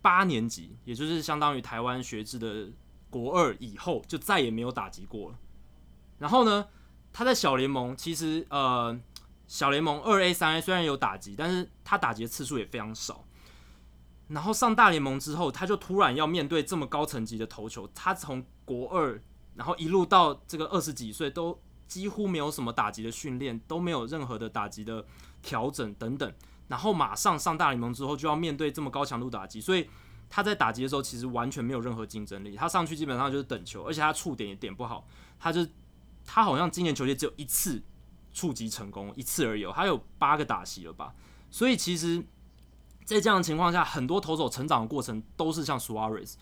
[0.00, 2.68] 八年级，也就是相当于台湾学制的
[3.10, 5.38] 国二以后，就再也没有打击过了。
[6.18, 6.68] 然后呢，
[7.12, 8.96] 他在小联盟其实呃
[9.48, 13.24] 小联盟二 A 三 A 虽然有打击，但是他打击的次数也非常少。
[14.28, 17.90] 然后上大联盟之后，他就突然要面对这么高层级的投球。
[17.92, 19.20] 他从国二，
[19.56, 25.04] 然后一路到这个二十几岁，都几乎没有什么打击的训练，都没有任何的打击的
[25.42, 26.32] 调整等等。
[26.68, 29.88] 然后马上上大联盟之后，就要面对这么高强度打击，所以
[30.28, 32.56] 他在打击的时候其实完全没有任何竞争力。
[32.56, 35.06] 他上去基本上就是等球，而且他触点也点不好。
[35.38, 35.66] 他就
[36.24, 37.82] 他好像今年球季只有一次
[38.32, 39.64] 触及成功，一次而已。
[39.72, 41.14] 他有八个打席了吧？
[41.50, 42.24] 所以其实。
[43.04, 46.36] 在这样的情况下，很多投手成长的过程都是像 Suarez，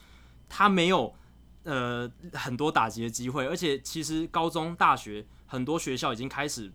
[0.48, 1.12] 他没有
[1.64, 6.72] 呃很多打击的机会，而且其实高中、大学很多学校已经开始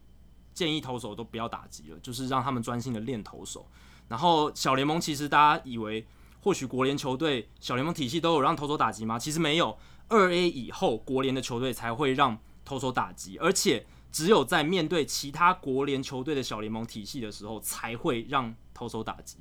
[0.53, 3.67] 建议投手都不要打击了，就是让他们专心的练投手。
[4.07, 6.07] 然后小联盟其实大家以为
[6.41, 9.19] 或许国联球队小联盟体系都有让投手打击吗？
[9.19, 19.39] 其实没有，二 A 以后国联的球队才会让投手打击，而且只有在面对其他国联球队的小联盟体系的时候才会让投手打击。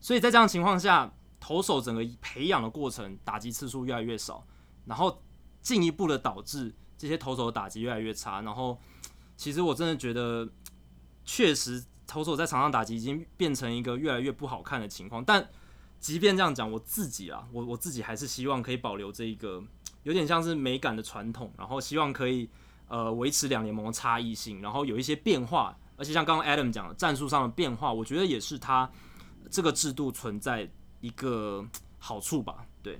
[0.00, 4.46] 所以在这样情况下，投手整个培养的过程，打击次数越来越少，
[4.84, 5.22] 然后
[5.60, 8.40] 进一步的导致这些投手的打击越来越差。
[8.42, 8.78] 然后，
[9.36, 10.48] 其实我真的觉得，
[11.24, 15.24] 确实投手在场上打击已经变成一个越来越不好看的情况。
[15.24, 15.48] 但
[15.98, 19.62] 即便这样讲，我自己啊，我我自己还是希望可以保留这一个
[20.02, 22.48] 有点像是美感的传统，然后希望可以
[22.88, 25.76] 呃维持两联盟的差异性，然后有一些变化。
[25.96, 28.90] 而且像刚刚 Adam 讲的战术上的变化，我觉得也是他。
[29.50, 30.66] 这个制度存在
[31.00, 31.62] 一个
[31.98, 32.64] 好处吧？
[32.82, 32.98] 对，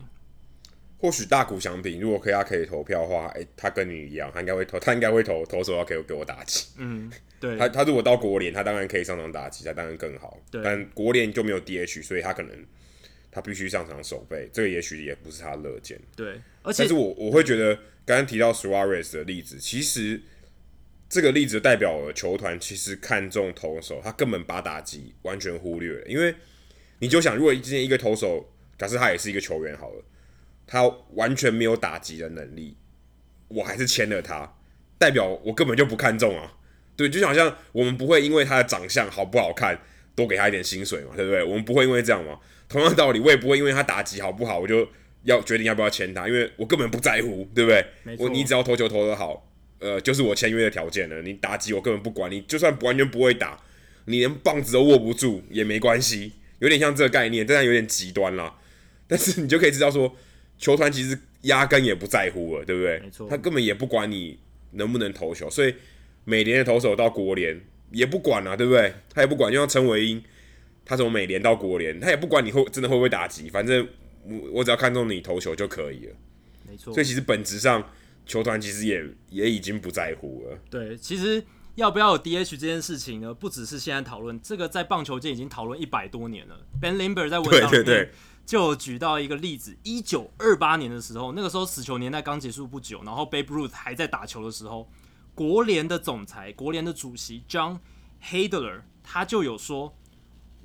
[1.03, 6.69] 或许大谷翔平如果可以，他可以投票的话，哎，他跟你一样，他应该会投，他应该会投投手要给我给我打击。
[6.79, 7.59] 嗯，对。
[7.59, 10.41] 他他如果到国联，他当然可以上场打击，他当然更好。
[10.49, 10.63] 对。
[10.63, 12.67] 但国联就没有 DH，所以他可能
[13.33, 16.01] 他必须上场守备，这个也许也不是他乐见。
[16.15, 17.75] 对，而且但是我我会觉得，
[18.07, 20.23] 刚刚提到 Suarez 的例子，其实。
[21.15, 26.07] 这个例子代表了球团其实看重投手，他根本把打击完全忽略了。
[26.07, 26.35] 因为
[27.01, 30.03] 你就想，如果今天一个投手，假设他也是一个球员好了，
[30.73, 32.75] 他完全没有打击的能力，
[33.49, 34.55] 我还是签了他，
[34.97, 36.55] 代表我根本就不看重啊。
[36.97, 39.79] 对，就好像我们不会因为他的长相好不好看，
[40.15, 41.45] 多给他一点薪水嘛，对不对？
[41.45, 42.39] 我们不会因为这样嘛。
[42.71, 44.89] 同样的道理，我也不会因为他打击好不好，我就
[45.25, 48.17] 要决定要不要签他，因为我根本不在乎，对不对？
[48.17, 49.47] 我你只要投球投得好，
[49.79, 51.21] 呃，就是我签约的条件了。
[51.21, 53.61] 你打击我根本不管，你就算不完全不会打，
[54.07, 56.33] 你连棒子都握不住也没关系。
[56.61, 58.57] 有点像这个概念，但是有点极端啦。
[59.07, 60.17] 但是你就可以知道说，
[60.63, 63.01] 球团其实压根也不在乎了，对不对？
[63.01, 63.29] 没错。
[63.29, 64.39] 他根本也不管你
[64.71, 65.75] 能不能投球，所以
[66.25, 67.61] 美联的投手到国联
[67.91, 68.95] 也不管啊，对不对？
[69.13, 70.23] 他也不管，就像陈伟英。
[70.85, 73.87] 他从美联到国联，他也不管你会真的会不会打击，反正
[74.25, 76.15] 我我只要看中你投球就可以了。
[76.69, 77.89] 没错，所以其实本质上
[78.27, 79.01] 球团其实也
[79.31, 80.59] 也已经不在乎了。
[80.69, 81.41] 对，其实
[81.77, 83.33] 要不要有 DH 这件事情呢？
[83.33, 86.61] 不只是现在讨论，这个在棒球界已经讨论一百多年了。
[86.81, 88.11] Ben Limber 在文章里面
[88.45, 94.89] 就举到一个例子：一九二八年的时候，那个时候死球年代刚结束不久，然后 Babe Ruth 还在打球的时候，
[95.35, 97.79] 国联的总裁、国联的主席 John
[98.23, 99.95] Hadler 他就有说。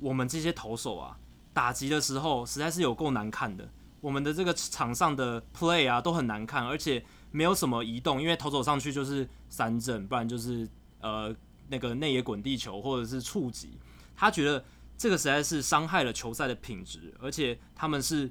[0.00, 1.18] 我们这些投手啊，
[1.52, 3.68] 打击的时候实在是有够难看的。
[4.00, 10.68] 我们的这个场上的 play 啊都很难看，而且没有什么移动，因为投手上去就是三振，不然就是
[11.00, 11.34] 呃
[11.66, 13.76] 那个内野滚地球或者是触击。
[14.14, 14.64] 他觉得
[14.98, 18.30] 这个实在是伤害了球赛的品质，而且他们是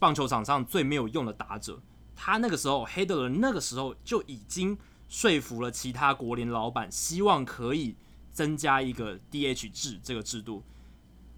[0.00, 1.80] 棒球场上最没有用的打者。
[2.16, 4.76] 他那个时候，黑德伦那个时候就已经
[5.08, 7.94] 说服了其他国联老板，希望可以
[8.32, 10.62] 增加一个 DH 制这个制度。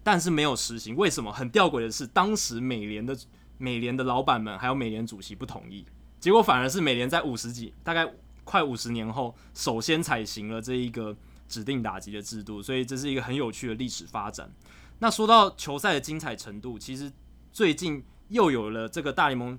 [0.03, 1.31] 但是没有实行，为什么？
[1.31, 3.17] 很吊诡的是，当时美联的
[3.57, 5.85] 美联的老板们还有美联主席不同意，
[6.19, 8.11] 结果反而是美联在五十几，大概
[8.43, 11.15] 快五十年后，首先采行了这一个
[11.47, 14.51] 指定打击的制度，所以这是一个很有趣的历史发展。
[14.99, 17.11] 那说到球赛的精彩程度，其实
[17.51, 19.57] 最近又有了这个大联盟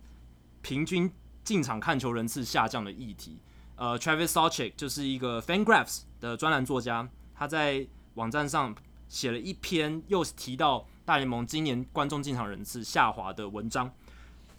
[0.63, 1.11] 平均
[1.45, 3.39] 进场看球人次下降的议题。
[3.77, 8.75] 呃，Travis Sawchik 就是一个 FanGraphs 的专栏作家，他在网站上。
[9.09, 13.89] 写了一篇又提到大联盟今年观众进场人次下滑的文章。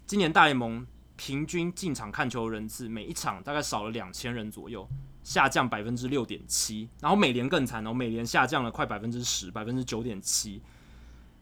[0.06, 4.88] 今年大联盟平均进场看球人次每一场大概少了两千人左右，
[5.28, 6.88] 下降百分之六点七。
[7.02, 10.62] 然后美联更惨哦，美联下降了快百分之十，百分之九点七。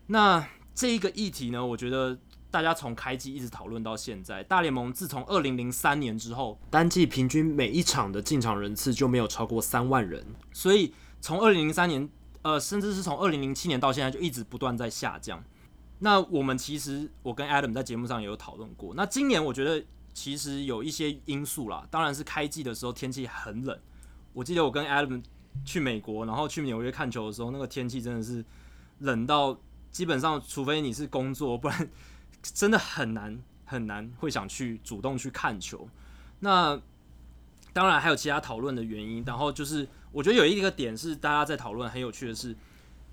[0.07, 2.17] 那这一个议题呢，我觉得
[2.49, 12.09] 大家从开机一直讨论到现在，大联盟自从二零零三年之后，单季平均每一场的进场人次就没有超过三万人，所以从二零零三年。
[12.41, 15.43] 呃，甚至是从二零零七年到现在就一直不断在下降。
[15.97, 18.93] 那我们其实，我跟 Adam 在节目上也有讨论过。
[18.93, 19.83] 那今年我觉得
[20.15, 23.79] 其实有一些因素啦，当然是开季的时候天气很冷。
[24.33, 25.21] 我记得我跟 Adam
[25.63, 28.43] 去美国，然后去纽约看球的时候，那个天气真的是
[28.97, 29.55] 冷到
[29.91, 31.87] 基本上，除非你是工作，不然
[32.41, 35.87] 真的很难很难会想去主动去看球。
[36.39, 36.81] 那
[37.73, 39.87] 当然还有其他讨论的原因，然后就是。
[40.15, 42.55] 我觉得有一个点是大家在讨论很有趣的是，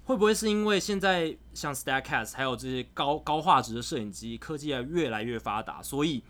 [0.05, 6.23] 会不会是因为现在像 Starcast 还有这些高高画质的摄影机科技越来越发达，所以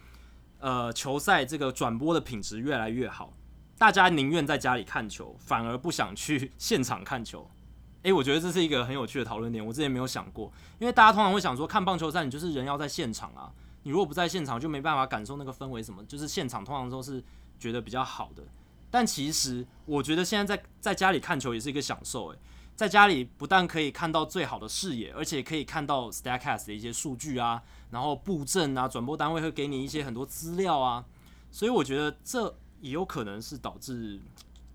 [0.63, 3.35] 呃球赛这个转播的品质越来越好，
[3.77, 7.51] 大家宁愿在家里看球，反而不想去现场看球。
[8.03, 13.53] 诶，我觉得这是一个很有趣的讨论点，我之前没有想过，因为大家通常会想说看棒球赛，你就是人要在现场啊，
[13.83, 17.23] 你如果不在现场就没办法感受那个氛围什么，就是现场通常都是
[17.59, 18.43] 觉得比较好的。
[18.91, 22.29] 但其实，我觉得现在在在家里看球也是一个享受。
[22.29, 22.39] 诶，
[22.75, 27.63] 在家里不但可以看到最好的视野，而且可以看到 Statcast 的一些数据啊，
[27.93, 31.05] 然后布阵啊，转播单位会给你一些很多资料啊，
[31.53, 34.19] 所以我觉得这也有可能是导致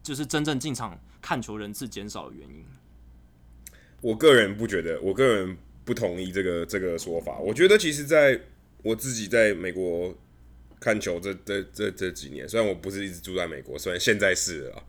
[0.01, 2.63] 就是真正进场看球人次减少的原因。
[3.99, 7.37] 我个人不觉得，我个人不同意这个这个说法。
[7.39, 8.39] 我觉得其实在
[8.83, 10.15] 我自己在美国。
[10.79, 14.83] 看球这这这这几年，虽然我不是一直住在美国，虽然现在是了，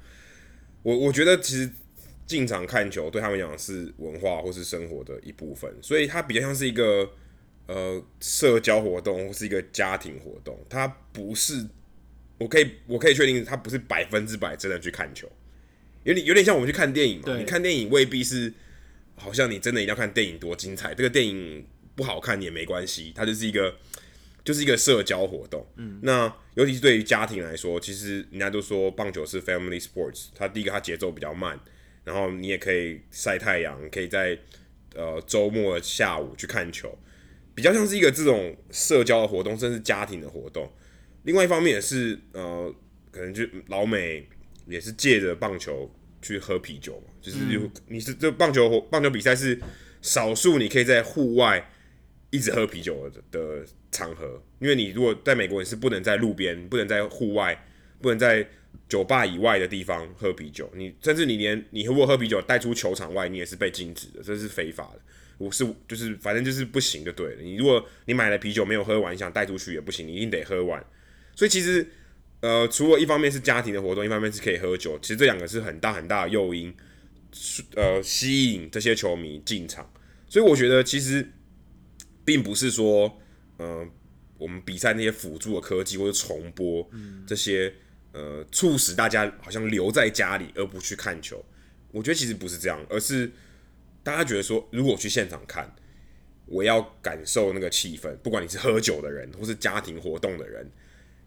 [0.82, 1.72] 我我觉得其实
[2.26, 7.10] 进场看球对他们讲是文化或是生活的一部分，所以它比较像是一个
[7.68, 11.64] 呃社交活动或是一个家庭活动，它不是
[12.38, 15.30] 我可以我可以确定它不是百分之百真的去看球，
[16.02, 18.52] 有点有点像我们去看电影嘛，你看电影未必是
[19.14, 21.64] 好像你真的一定要看电影多精彩，这个电影
[21.94, 23.76] 不好看也没关系，它就是一个。
[24.44, 30.28] 就是一个社交活动，嗯，那尤其是对于家庭来说，其实人家都说棒球是 family sports。
[30.34, 31.60] 它第一个它节奏比较慢，
[32.02, 34.38] 然后你也可以晒太阳，可以在
[34.94, 36.96] 呃周末的下午去看球，
[37.58, 40.72] 比较像是一个这种社交的活动，甚至家庭的活动。
[41.24, 42.72] 另外一方面也是呃，
[43.10, 44.24] 可能就老美
[44.68, 45.92] 也是借着棒球
[46.22, 47.38] 去喝啤酒嘛，就是
[47.88, 49.60] 你是这棒球棒球比赛是
[50.00, 51.68] 少数你可以在户外
[52.30, 57.60] 一直喝啤酒的的场合，因为你如果在美国，你是不能在路边、不能在户外
[58.00, 58.48] 不能在
[58.88, 60.70] 酒吧以外的地方喝啤酒。
[60.76, 65.00] 你甚至你连你如果喝啤酒带出球场外，你也是被禁止的，这是非法的。
[65.38, 67.42] 我是就是反正就是不行就对了。
[67.42, 70.84] 你如果你买了啤酒没有喝完，你想带出去也不行，你一定得喝完。
[71.36, 71.88] 所以其实
[72.40, 76.74] 呃，除了一方面是家庭的活动，一方面是可以喝酒，其实这两个是很大很大的诱因，
[77.76, 79.88] 呃，吸引这些球迷进场。
[80.28, 81.24] 所以我觉得其实
[82.24, 83.16] 并不是说，
[83.58, 83.86] 呃，
[84.38, 86.90] 我们比赛那些辅助的科技或者重播
[87.28, 87.72] 这些，
[88.10, 91.44] 呃，促使大家好像留在家里而不去看球。
[91.92, 93.30] 我觉得其实不是这样，而是。
[94.08, 95.70] 大家觉得说，如果去现场看，
[96.46, 100.64] 我要感受那个气氛，不管你是喝酒的人，或是家庭活动的人，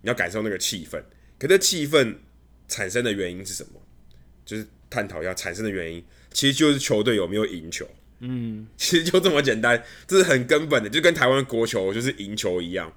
[0.01, 0.99] 你要感受那个气氛。
[1.37, 2.15] 可这气氛
[2.67, 3.79] 产生的原因是什么？
[4.43, 6.03] 就是探讨一下产生的原因，
[6.33, 7.87] 其实就是球队有没有赢球。
[8.21, 12.91] 嗯，其实就这么简单，这是很根本的，就跟台湾国球就是赢球一样。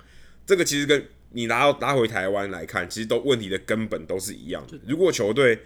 [0.46, 4.80] 这个其实跟你拿到拿回台湾来看，其实都问题的根本都是一样的。
[4.88, 5.60] 如果球队，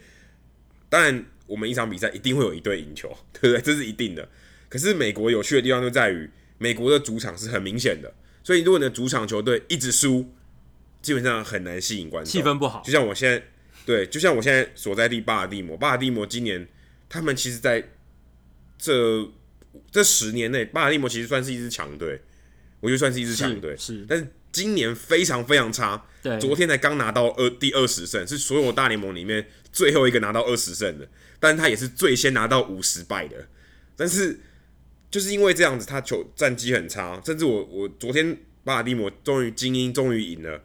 [0.88, 1.24] 当然。
[1.48, 3.08] 我们一场比赛一定会有一队赢球，
[3.40, 3.60] 对不对？
[3.60, 4.28] 这是一定的。
[4.68, 10.30] 可是美国有趣的地方就在于，美国的主场是很明显的，所以如果你的主场球队一直输，
[11.00, 12.82] 基本上很难吸引观众，气氛不好。
[12.84, 13.42] 就像我现在，
[13.86, 16.68] 对，就像我现在所在地巴尔的摩，巴尔的摩今年
[17.08, 17.82] 他们其实在
[18.76, 19.26] 这
[19.90, 22.20] 这十年内，巴尔的摩其实算是一支强队，
[22.80, 26.04] 我觉得算是一支强队，是，但是今年非常非常差。
[26.22, 31.08] 对，昨天才刚拿到二第二十胜，是所有大联盟里面最后一个拿到二十胜的。
[31.40, 33.46] 但他也是最先拿到五十败的，
[33.96, 34.40] 但是
[35.10, 40.62] 就是因为这样子，他球战绩很差，甚至我我昨天巴尔的摩终于精英终于赢了，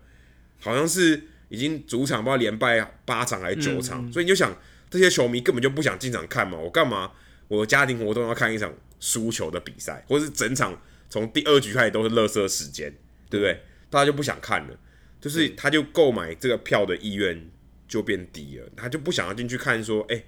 [0.60, 4.58] 好像是已经主场不知道连败八场还是九场，嗯嗯，所以你就想
[4.90, 7.12] 这些球迷根本就不想进场看嘛，我干嘛？
[7.48, 12.92] 我家庭活动要看一场输球的比赛，或是整场从第二局开始都是垃圾时间，
[13.30, 13.62] 对不对？
[13.90, 14.76] 大家就不想看了，
[15.22, 17.50] 就是他就购买这个票的意愿
[17.88, 20.26] 就变低了，他就不想要进去看，说，哎、欸。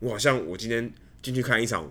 [0.00, 0.92] 我好像我今天
[1.22, 1.90] 进去看一场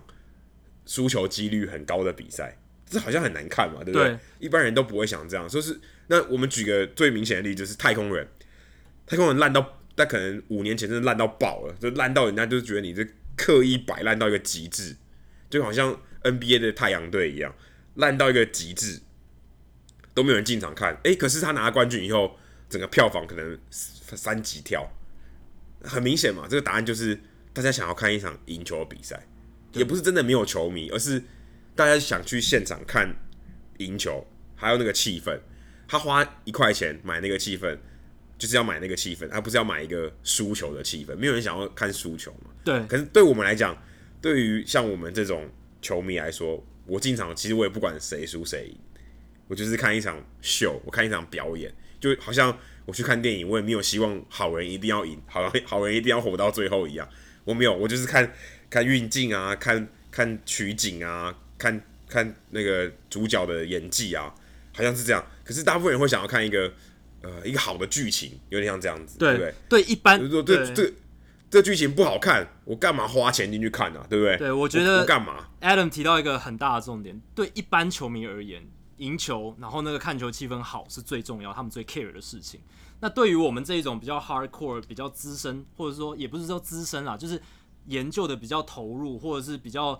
[0.84, 2.56] 输球几率很高的比赛，
[2.86, 4.08] 这好像很难看嘛，对不对？
[4.08, 5.48] 对，一般人都不会想这样。
[5.48, 8.26] 就是那我们举个最明显的例子，就是太空人，
[9.06, 13.06] 太空人烂到，但可能五年前真的烂到爆了，就烂到人家就觉得你这
[13.36, 14.96] 刻意摆烂到一个极致，
[15.48, 17.54] 就好像 NBA 的太阳队一样，
[17.94, 19.00] 烂到一个极致，
[20.12, 20.98] 都没有人进场看。
[21.04, 22.36] 诶，可是他拿了冠军以后，
[22.68, 24.92] 整个票房可能三级跳，
[25.84, 27.16] 很明显嘛，这个答案就是。
[27.60, 29.22] 大家想要看一场赢球的比赛，
[29.74, 31.22] 也不是真的没有球迷，而是
[31.74, 33.14] 大家想去现场看
[33.76, 35.38] 赢球，还有那个气氛。
[35.86, 37.76] 他花一块钱买那个气氛，
[38.38, 41.14] 就是要买那个气氛，而不是要买一个输球的气氛。
[41.16, 42.50] 没有人想要看输球嘛？
[42.64, 42.82] 对。
[42.86, 43.76] 可是对我们来讲，
[44.22, 45.46] 对于像我们这种
[45.82, 48.78] 球迷来说，我进场其实我也不管谁输谁赢，
[49.48, 57.06] 我就是看一场秀，我看一场表演，就好像我去看电影，我也没有希望好人一定要赢，好人好人一定要活到最后一样。
[57.44, 58.32] 我没有，我就是看
[58.68, 64.34] 看运镜啊，看看取景啊，看看那个主角的演技啊，
[64.74, 65.24] 好像是这样。
[65.44, 66.72] 可是大部分人会想要看一个
[67.22, 69.54] 呃一个好的剧情，有点像这样子，对，对不对？
[69.68, 70.92] 对，一般就是说这对这
[71.50, 74.06] 这剧情不好看，我干嘛花钱进去看呢、啊？
[74.08, 74.36] 对不对？
[74.36, 78.62] 对，我觉得我干嘛？Adam 提到一个很大的重点，对一般球迷而言，
[78.98, 82.60] 赢球然后那个看球气氛好是最重要，他们最 care 的事情。
[83.00, 87.40] 那对于我们这一种比较 hardcore、比较资深，或者说也不是说资深啦，就是
[87.86, 89.98] 研究的比较投入，或者是比较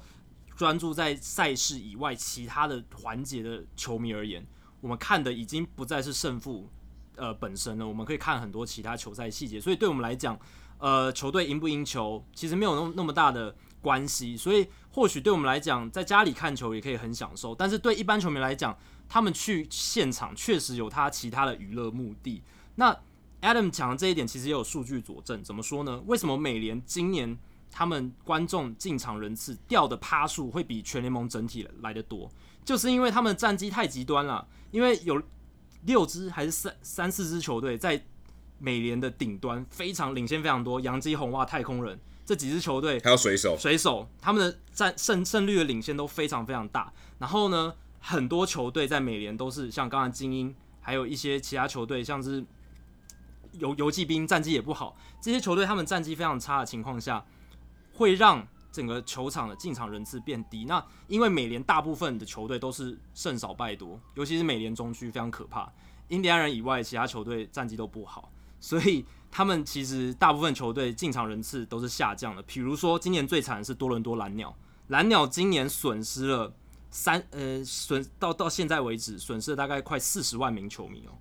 [0.54, 4.46] 专注在赛事以外其他的环节的球迷而言，
[4.82, 6.68] 我们看的已经不再是胜负
[7.16, 9.58] 呃本身了，我们可以看很多其他球赛细节。
[9.58, 10.38] 所以对我们来讲，
[10.76, 14.36] 呃，球队赢不赢球其实没有那么那么大的关系。
[14.36, 18.76] 所以或许对我们来讲，在家里看球也可以很享受，但是对一般球迷来讲，
[19.08, 22.42] 他们去现场确实有他其他的娱乐目的。
[22.80, 22.98] 那
[23.42, 25.44] Adam 讲的这一点，其实也有数据佐证。
[25.44, 26.02] 怎么说呢？
[26.06, 27.38] 为什么美联今年
[27.70, 32.30] 他们观众进场人次掉的趴数会比全联盟整体来的多？
[32.64, 34.48] 就是因为他们的战绩太极端了。
[34.70, 35.22] 因为有
[35.84, 38.02] 六支还是三三四支球队在
[38.58, 46.90] 美联的顶端非常领先非常多，洋基、红袜、太空人这几支球队，还有水手，水手他们的战胜胜率的领先都非常非常大。
[47.18, 52.42] 然后呢，很多球队在美联都是像刚才精英，还有一些其他球队，像是。
[53.52, 57.24] 游游骑兵战绩也不好，这些球队他们战绩非常差的情况下，
[57.92, 60.64] 会让整个球场的进场人次变低。
[60.64, 65.70] 那因为美联大部分的球队都是胜少败多，尤其是美联中区非常可怕。
[66.08, 72.42] 印第安人以外，其他球队战绩都不好，所以他们其实大部分球队进场人次都是下降的。
[72.42, 74.56] 比如说今年最惨的是多伦多蓝鸟，
[74.88, 76.52] 蓝鸟今年损失了
[76.90, 81.14] 三呃损到到现在为止损失了大概快四十万名球迷哦，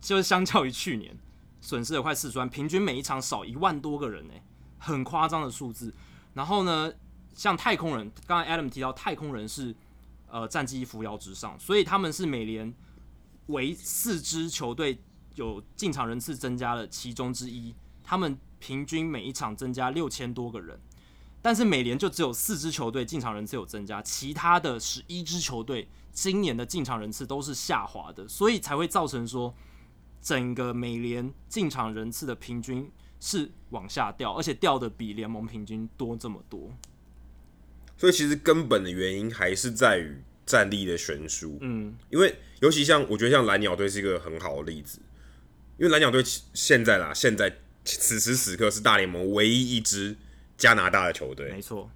[0.00, 1.16] 就是相较于去年。
[1.60, 4.34] 损失了快四十万，平均每一场少一万多个人呢，
[4.78, 5.92] 很夸张的数字。
[6.34, 6.92] 然后呢，
[7.34, 9.74] 像太空人，刚才 Adam 提到太空人是
[10.28, 12.72] 呃战绩扶摇直上，所以他们是美联
[13.46, 14.98] 唯四支球队
[15.34, 20.80] 有进场人次增加了其中之一，他们平均每一场增加六千多个人。
[21.42, 29.54] 但是美联就只有四支球队进场人次有增加，其他的十一支球队今年的进场人次都是下滑的，所以才会造成说
[30.26, 36.72] 整个美联进场人次的平均是往下掉，而且掉的比联盟平均多这么多。
[37.96, 41.56] 所以其实根本的原因还是在于战力的悬殊。
[41.60, 44.98] 嗯，因为尤其像我觉得像蓝鸟队是一个很好的例子，
[45.78, 46.20] 因为蓝鸟队
[46.52, 50.16] 现在啦，现在此时此刻是大联盟唯一一支。
[50.58, 51.90] 加拿大的球队，没错，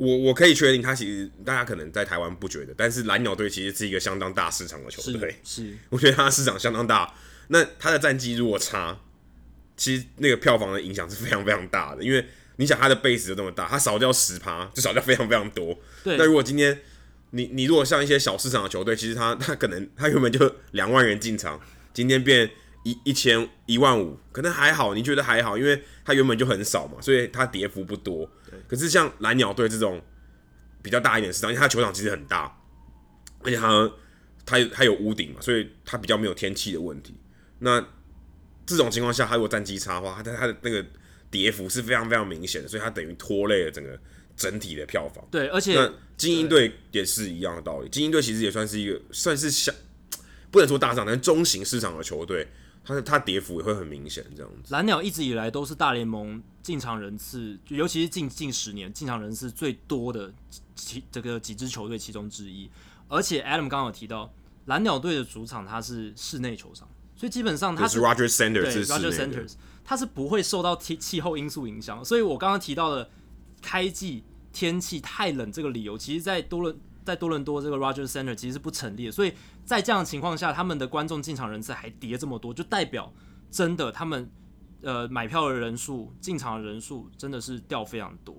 [0.00, 7.12] 我我可以确定，他其实大家可能在台湾不觉得，但是蓝鸟队其实是一个相当大市场的球队，是， 我觉得他的市场相当大。
[7.48, 8.98] 那他的战绩如果差，
[9.76, 12.24] 其实那个票房的影响是非常非常大的，因为
[12.56, 15.78] 你想他的 base 就这么大，他少掉十趴就少掉非常非常多。
[16.02, 16.80] 对，那如果今天
[17.32, 21.60] 你你如果像一些小市场的球队，其实他他可能他原本就两万人进场，
[21.92, 22.50] 今天变。
[22.82, 28.26] 一一千一万五，可能还好，你觉得还好，因为他原本就很少嘛，所以它跌幅不多。
[28.50, 28.60] 对。
[28.68, 30.00] 可是像蓝鸟队这种
[30.82, 32.60] 比较大一点的市场，因为它球场其实很大，
[33.42, 33.92] 而且它
[34.44, 37.14] 它它有屋顶嘛，所以它比较没有天气的问题。
[37.58, 37.84] 那
[38.66, 40.84] 这种情况下，它如果战绩差的话，它它的那个
[41.30, 43.98] 跌幅是非常非常明显的，所以它等于拖累了整个
[44.36, 45.26] 整体的票房。
[45.30, 47.88] 对，而且那精英队也是一样的道理。
[47.88, 49.72] 精英队其实也算是一个算是小，
[50.50, 52.46] 不能说大市场，但是中型市场的球队。
[52.84, 54.72] 它它跌幅也会很明显，这样子。
[54.72, 60.32] 蓝鸟一直以来都是大联盟进场人次，尤其是近近十年进场人次最多的
[60.74, 62.70] 其这个几支球队其中之一。
[63.08, 64.32] 而且 Adam 刚刚有提到，
[64.66, 69.52] 蓝鸟队的主场它是室内球场，所以基本上它是，Rogers Center 对 Rogers Centers，
[69.84, 72.04] 它是不会受到气气候因素影响。
[72.04, 73.10] 所以我刚刚提到的
[73.60, 79.12] 开季天气太冷这个理由，其实在多伦在多伦多这个 Rogers Center 其实是不成立的。
[79.12, 79.32] 所以
[79.70, 83.12] 在这样的情况下，他们的观众进场人次还跌这么多，就代表
[83.52, 84.28] 真的他们
[84.82, 88.34] 呃买票的人数、进场的人数真的是掉非常多。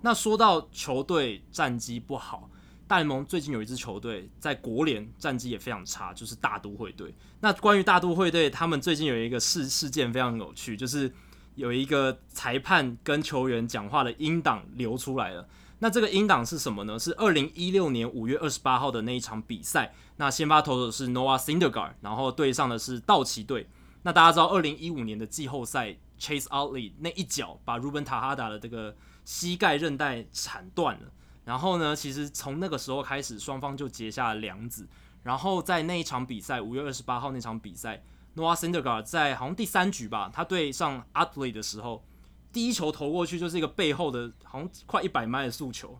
[0.00, 2.48] 那说到球队战绩不好，
[2.88, 7.14] 大联盟最近有一支球队在国联战绩也非常差，就是大都会队。
[7.40, 11.12] 那关于大都会队，他们最近有一个事事件非常有趣，就是
[11.56, 15.46] 有一个裁判跟球员讲话的音档流出来了。
[15.82, 16.98] 那这个音档是什么呢？
[16.98, 19.94] 是二零一六年五月二十八号的那一场比赛。
[20.16, 23.66] 那先发投手是 Noah Syndergaard，然后对上的是道奇队。
[24.02, 31.10] 那大家知道，二零一五年的季后赛，Chase Utley 那一脚把 Ruben Tejada 的这个膝盖韧带铲断了。
[31.44, 34.86] 然后呢，其实从那个时候开始，双方就结下了梁子。
[35.22, 38.02] 然后在那一场比赛，五月二十八号那场比赛
[38.36, 42.04] ，Noah Syndergaard 在好像第三局吧，他对上 Utley 的时候。
[42.52, 45.98] 第一球投过去就是一个背后的，好像快一百迈的速球。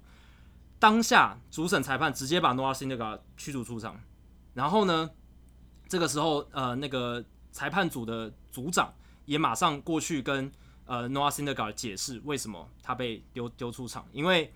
[0.80, 4.00] 当下主审裁判直接把 Noah Sindegar 驱逐出场。
[4.54, 5.10] 然后呢，
[5.88, 8.92] 这个时候呃，那个裁判组的组长
[9.26, 10.50] 也马上过去跟
[10.86, 14.52] 呃 Noah Sindegar 解释为什么他被丢丢出场，因为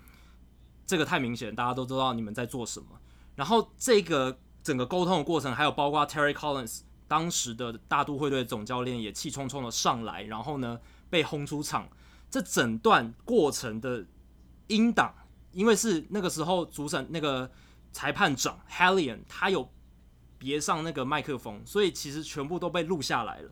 [0.86, 2.86] 这个太明显，大家都知道你们在做什么。
[3.36, 10.80] 然后这个整个沟通的过程，还有包括 Terry Collins 当时的大都会队总教练也气冲冲的上来，然后呢。
[11.10, 11.88] 被轰出场，
[12.30, 14.06] 这整段过程的
[14.66, 15.14] 音档，
[15.52, 17.50] 因为是那个时候主审那个
[17.92, 19.70] 裁判长 Hallion 他有
[20.38, 23.50] 别上那个麦克风，所以其实全部都被录下来了。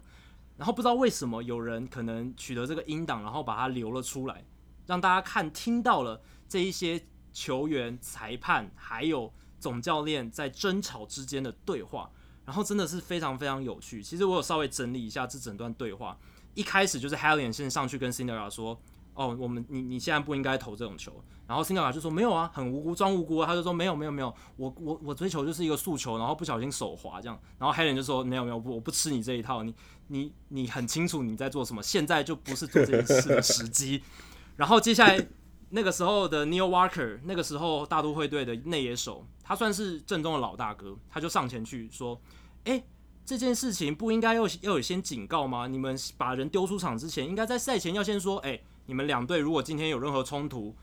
[0.56, 4.44] 然后不知道为什么有人可能取得这个音档，然后把它留了出来，
[4.86, 12.10] 让大家看听到了这一些球员、裁判还有总教练在争吵之间的对话，
[12.44, 14.02] 然后真的是非常非常有趣。
[14.02, 16.18] 其实我有稍微整理一下这整段对话。
[16.54, 18.78] 一开始就是 Hallion 先上去跟 Cinderella 说
[19.14, 21.12] ：“哦，我们你你现在不应该投这种球。”
[21.46, 29.62] 然后 Cinderella 就说：“没有啊，很无辜，装无辜啊。”他就说：“没有，没有，没有，我我我追求就是一个速球，然后不小心手滑这样。”然后 Hallion 就说：“没有，没有，我不吃你这一套。
[29.62, 29.74] 你
[30.08, 34.02] 你你很清楚你在做什么，现在就不是做这件事的时机。
[34.56, 35.26] ”然后接下来
[35.70, 42.20] 那个时候的 Neil Walker，那个时候大都会队的内野手，他算是正宗的老大哥，他就上前去说
[42.64, 42.84] ：“诶。”
[43.24, 45.66] 这件事情不应该要要有先警告吗？
[45.68, 50.74] 你们把人丢出场之前，应该在赛前要先说：哎，你们两队如果今天有任何冲突，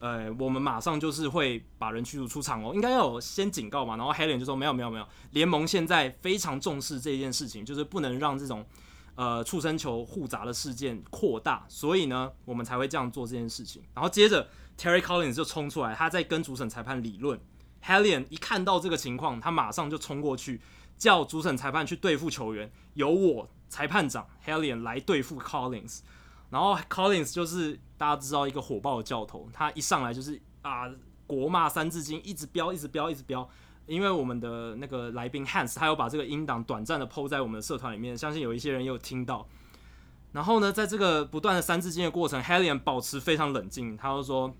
[0.00, 2.72] 呃，我们马上就是会把人驱逐出场哦。
[2.74, 3.96] 应该要有先警告嘛。
[3.96, 8.66] 然后 Hallion 就说：没有没有没有，联盟现在非常重视这件事情，就是不能让这种
[9.14, 13.80] 呃触身球互砸的事件扩大，所以呢，我们才会这样做这件事情。
[13.94, 17.40] 然后接着 Terry Collins 就冲出来，他在跟主审裁判理论。
[17.84, 20.60] Hallion 一看到这个情况，他马上就冲过去。
[21.04, 26.00] 叫主审裁判去对付球员，由我裁判长 Hellion 来对付 Collins。
[26.48, 30.90] 然后 Collins 就是大家知道一个火爆的教头，他一上来就是啊
[31.26, 33.46] 国骂三字经，一直飙，一直飙，一直飙。
[33.84, 39.46] 因为我们的那个来宾 Hans 他有把这个音档短暂的抛在我们的社团里面，相信有一些人有听到。
[40.32, 44.50] 然后呢，在这个不断的三字经的过程，Hellion 保持非常冷静，他就说：“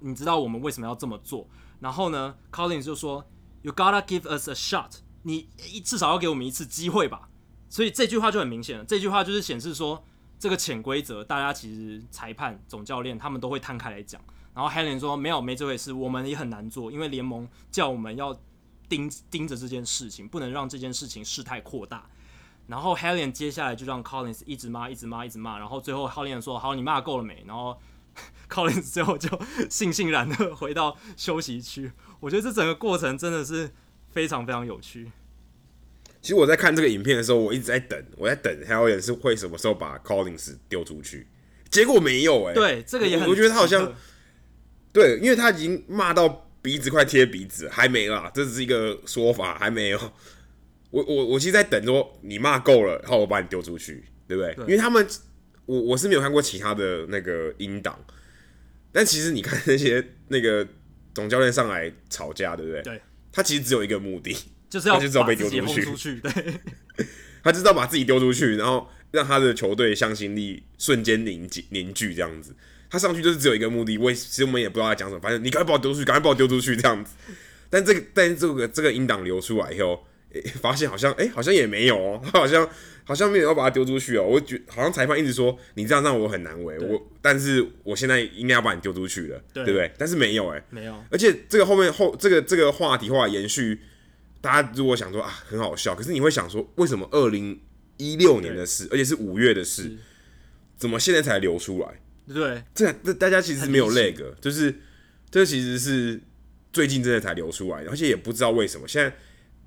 [0.00, 1.46] 你知道我们为什么要这么做？”
[1.78, 3.22] 然后呢，Collins 就说
[3.60, 4.92] ：“You gotta give us a shot，
[5.28, 7.28] 你至少要给我们一次机会吧。”
[7.70, 10.04] 所以这句话就很明显了，这句话就是显示说。
[10.40, 14.22] 这个潜规则，大家其实裁判、总教练他们都会摊开来讲。
[14.54, 18.32] 然后 Helen 说：“没有，没这回事，我们也很难做，因为联盟叫我们要
[18.88, 22.06] 盯盯着这件事情，不能让这件事情事态扩大。”
[22.68, 25.58] 然后 Helen 接下来就让 Collins 一直骂、一直骂、一直骂。
[25.58, 27.76] 然后最后 Hellion 说：“好，你骂够了没？”然后
[28.48, 29.28] Collins 最后就
[29.68, 31.90] 悻悻然的回到休息区。
[32.20, 33.74] 我觉得这整个过程真的是
[34.10, 35.10] 非常非常有趣。
[36.20, 41.26] 其实我在看这个影片的时候，我一直在等，我在等 Hellion 是会什么时候把 Collins 丢出去，
[41.70, 42.54] 结果没有哎、欸。
[42.54, 43.94] 对，这个也很我，觉得他好像，
[44.92, 50.12] 对，因为他已经骂到鼻子快贴鼻子，还没啦，这只是一个说法，还没有。
[50.90, 54.54] 我我我其实在等说你骂够了，然后我把你丢出去，对不对？
[54.54, 55.06] 对，因为他们，
[55.66, 57.98] 我我是没有看过其他的那个音档，
[58.90, 60.66] 但其实你看那些那个
[61.14, 62.82] 总教练上来吵架，对不对？
[62.82, 63.02] 对，
[63.38, 64.36] 他其实只有一个目的。
[64.68, 65.00] 就是要把
[65.34, 66.30] 自己轰出去，对，
[67.42, 72.54] 他知道把自己丢出去，然后让他的球队向心力瞬间凝集凝聚这样子。
[72.90, 77.14] 他上去就是只有一个目的，我其实我们也不知道他讲什么，反正你赶快把我丢出去，赶快把我丢出去这样子。
[77.70, 82.68] 但这个但这个这个音档流出来以后，欸、发现好像哎、欸、好像也没有哦，他好像
[83.08, 84.22] 好像没有要把他丢出去哦。
[84.22, 89.90] 我觉好像裁判一直说你这样让我很难为我，但是我现在应该要把你丢出去了，对，对不对？
[89.96, 90.94] 但是没有哎、欸，没有。
[91.10, 93.80] 而且这个后面后这个这个话题话延续。
[94.40, 97.60] 大家如果想说啊，很好笑，可是你会想说，为什么二零
[97.96, 99.98] 一六年的事，而且是五月的事，
[100.76, 102.00] 怎么现在才流出来？
[102.32, 104.72] 对，这这大家其实没有那个，就是
[105.28, 106.20] 这其实是
[106.72, 109.12] 最近真的才流出来，而且也不知道为什么现在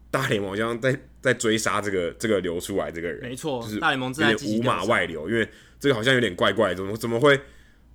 [0.09, 5.47] 大联盟好像在在追杀这个这个流出来这个人，没错，就是大联盟在五马外流，因为
[5.79, 7.39] 这个好像有点怪怪的，怎么怎么会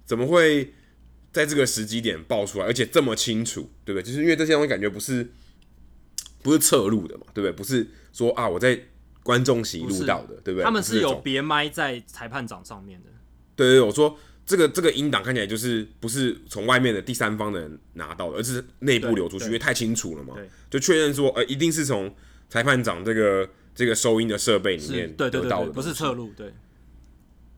[0.04, 0.72] 怎么会
[1.32, 4.02] 在这个时机点爆出来，而且这么清楚，对不对？
[4.02, 5.26] 就是因为这些东西感觉不是。
[6.42, 7.50] 不是侧录的嘛，对不对？
[7.50, 8.80] 不是说啊，我在
[9.24, 10.62] 观众席录到的，对不对？
[10.62, 13.10] 他们是有别麦在裁判长上面的。
[13.56, 20.36] 对对对，我说这个这个音档看起来就是不是从外面的第三方的人拿到的，而是内部流出去，因为太清楚了嘛。
[20.70, 22.14] 就确认说，呃，一定是从
[22.48, 26.32] 裁判长这个这个收音的设备里面得到的，对对对对，不是侧录。
[26.36, 26.52] 对。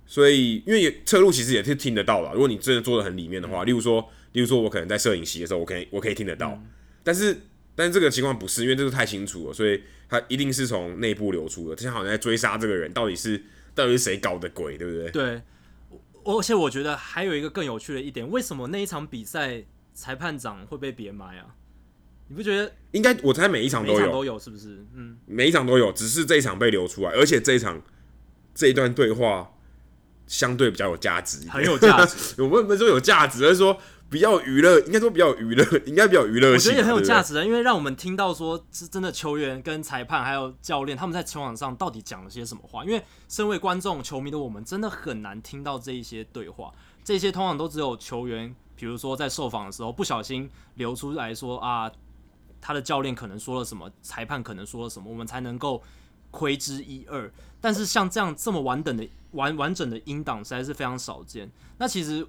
[0.07, 2.33] 所以，因为侧录其实也是听得到的。
[2.33, 4.01] 如果你真的做的很里面的话，嗯、例如说，
[4.33, 6.67] 例如说我可能在摄影席的时候，我可以我可以听得到，嗯、
[7.03, 7.37] 但是。
[7.79, 11.77] 但是这个情况不是，因为这个太清楚了，所以他一定是从内部流出的。
[11.77, 13.41] 他像好像在追杀这个人，到底是
[13.73, 15.11] 到底是谁搞的鬼，对不对？
[15.13, 15.43] 对。
[16.25, 19.63] 而且我觉得还有一个更有趣的一点，为什么那一场比赛
[19.95, 21.55] 裁判长会被别埋啊？
[22.29, 22.73] 你不觉得？
[22.93, 24.87] 应该我猜每一场都有，每一场都有，是不是？
[24.95, 27.81] 嗯，每一场都有，只是这一场被流出来，而且这一场
[28.55, 29.51] 这一段对话
[30.27, 32.41] 相对比较有价值，很有价值。
[32.43, 33.79] 我们不是说有价值，而是说。
[34.11, 36.53] 比较娱乐，应该说比较娱乐，应该比较娱乐。
[36.53, 42.83] 我觉得也很有价值的，因为让我们听到说是真的球员跟裁判还有教练他们在球场上到底讲了些什么话。
[42.83, 46.73] 因为身为观众、球迷的我们，真的很难听到这一些对话。
[47.05, 51.93] 这些通常都只有球员，比如说在受访的时候不小心流出来说啊，
[52.61, 55.83] 他的教练可能说了什么，裁判可能说了什么，我们才能够
[56.31, 57.33] 窥知一二。
[57.61, 61.51] 但是像这样这么完整的完完整的音档实在是非常少见。
[61.79, 62.27] 那其实。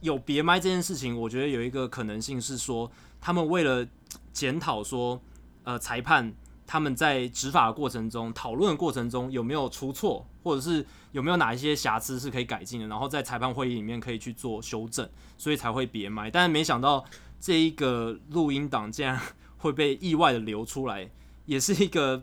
[0.00, 2.90] 有别麦这件事情，我觉得有一个可能性是说，
[3.22, 3.86] 他们为了
[4.34, 5.18] 检讨说，
[5.62, 6.30] 呃，裁判
[6.66, 15.08] 他们在执法的过程中、讨论的过程中有没有出错，或者是有没有哪一些瑕疵是可以改进的，然后在裁判会议里面可以去做修正，
[15.38, 16.30] 所以才会别麦。
[16.30, 17.02] 但是没想到
[17.40, 19.18] 这一个录音档竟然
[19.64, 21.10] 会被意外的流出来，
[21.46, 22.22] 也是一个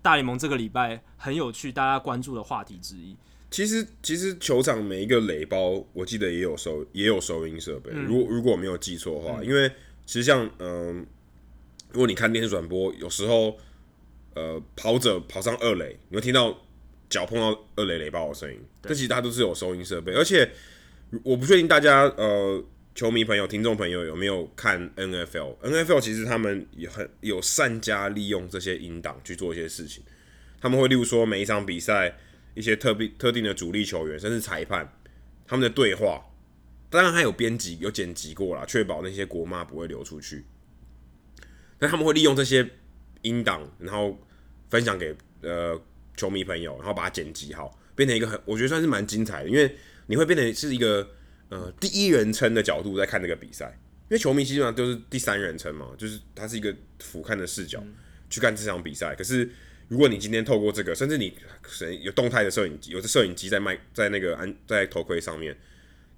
[0.00, 3.14] 大联盟这个礼拜很有趣、大家关注的话题之一。
[3.50, 7.90] 其实，其实球场每一个垒包，我记得也有收，也有收音设备。
[7.90, 9.70] 如果如果我没有记错的话，因为
[10.06, 10.92] 其实像嗯、呃，
[11.92, 13.58] 如果你看电视转播，有时候
[14.34, 16.58] 呃跑者跑上二垒，你会听到
[17.10, 18.58] 脚碰到二垒垒包的声音。
[18.80, 20.50] 这其实它都是有收音设备，而且
[21.22, 22.64] 我不确定大家呃
[22.98, 30.02] 球迷朋友、听众朋友有没有看 NFL？NFL 其实他们也很有善加利用这些音档去做一些事情。
[30.60, 32.18] 他们会例如说每一场比赛。
[32.54, 34.92] 一些特别特定的主力球员，甚至裁判，
[35.46, 36.20] 他们的对话，
[36.90, 40.44] 当然还有编辑、有剪辑过啦，确保那些国骂不会流出去。
[41.78, 42.68] 但他们会利用这些
[43.22, 44.18] 音档，然后
[44.70, 45.80] 分享给呃
[46.16, 49.76] 球迷朋友，然后把它剪辑好，变成一个很我觉得算是蛮精彩的，因为
[50.08, 51.08] 你会变成是一个
[51.48, 53.78] 呃第一人称的角度在看这个比赛，
[54.08, 57.82] 因为球迷基本上都是第三人称嘛，就是它是一个俯瞰的视角
[58.30, 59.14] 去看这场比赛。
[59.14, 59.48] 可是
[59.88, 65.56] 如果你今天透过这个，甚至你可能有动态的摄影机，有的摄影机在麦在那个安在头盔上面，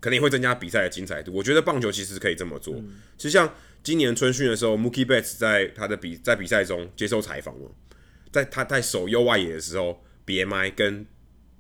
[0.01, 1.33] 可能也会增加比赛的精彩度。
[1.33, 2.75] 我觉得棒球其实可以这么做，
[3.17, 3.53] 其实像。
[3.83, 7.75] 今年春训的时候，Mookie Betts 在他的比在比赛中接受采访了，
[8.31, 11.07] 在他在守右外野的时候，BMI 跟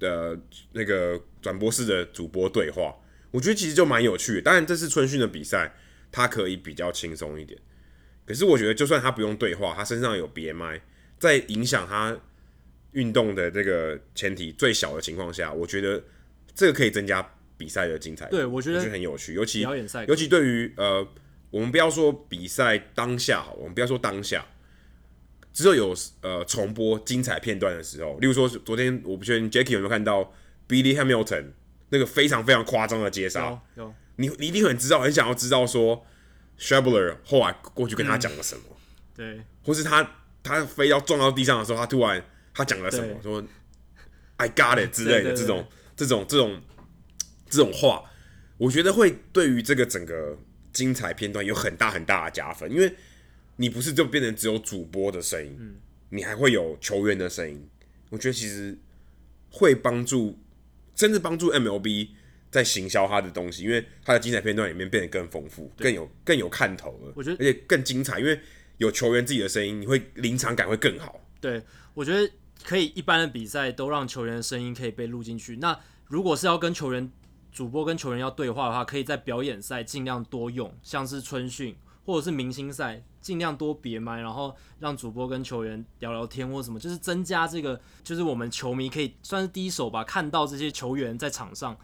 [0.01, 0.39] 呃
[0.73, 2.95] 那个转播室的主播对话，
[3.31, 4.43] 我觉得其实就蛮有趣的。
[4.43, 5.75] 当然这次春训的比赛，
[6.11, 7.59] 他可以比较轻松一点。
[8.27, 10.81] 可是我觉得就算他不用对话，他身上有 BMI，
[11.19, 12.17] 在影响他
[12.93, 16.03] 运动的这个前提最小的情况下，我觉得
[16.55, 18.27] 这个可以增加比赛的精彩。
[18.31, 19.61] 对，我觉得很有趣，尤其
[20.07, 21.07] 尤其对于呃。
[21.53, 24.47] 我们不要说比赛当下好，我们不要说当下，
[25.53, 30.33] 只有有呃重播精彩片段的时候，例如说昨天我不确定 Jackie 有没有看到
[30.69, 31.47] Billy Hamilton
[31.91, 33.57] 那个非常非常夸张的接杀，
[34.17, 36.05] 你你一定很知道，很想要知道说
[36.59, 38.77] Schebler 后来过去跟他讲了什么，嗯、
[39.15, 42.25] 对，或是他他非要撞到地上的时候，他突然
[42.55, 43.45] 他讲了什么，说
[44.39, 46.61] I got it 之类的这种这种这种
[47.49, 48.05] 这种话，
[48.59, 50.39] 我觉得会对于这个整个。
[50.73, 52.95] 精彩片段有很大很大的加分，因为
[53.57, 55.75] 你不是就变成只有主播的声音，嗯，
[56.11, 57.69] 你还会有球员的声音。
[58.09, 58.79] 我觉得其实
[59.51, 60.39] 会帮助，
[61.01, 62.09] 甚至帮助 MLB
[62.51, 67.13] 在行销他的东西，因为他的精彩片段里面变得更丰富，更有更有看头了。
[67.17, 68.39] 我觉得，而且更精彩，因为
[68.77, 71.19] 有球员自己的声音，你会临场感会更好。
[71.41, 71.63] 对，
[71.95, 72.31] 我觉得
[72.63, 75.57] 可以，一般的比赛都让球员的声音可以被录进去。
[75.57, 77.11] 那如果是要跟球员
[77.51, 81.75] 主播跟球员要对话的话，可以在表演赛尽量多用，像是春训
[82.11, 91.77] 或者是明星赛，尽量多别麦，然后让主播跟球员聊聊天或什么，就是增加这个，就是我们球迷可以算是第一手吧，看到这些球员在场上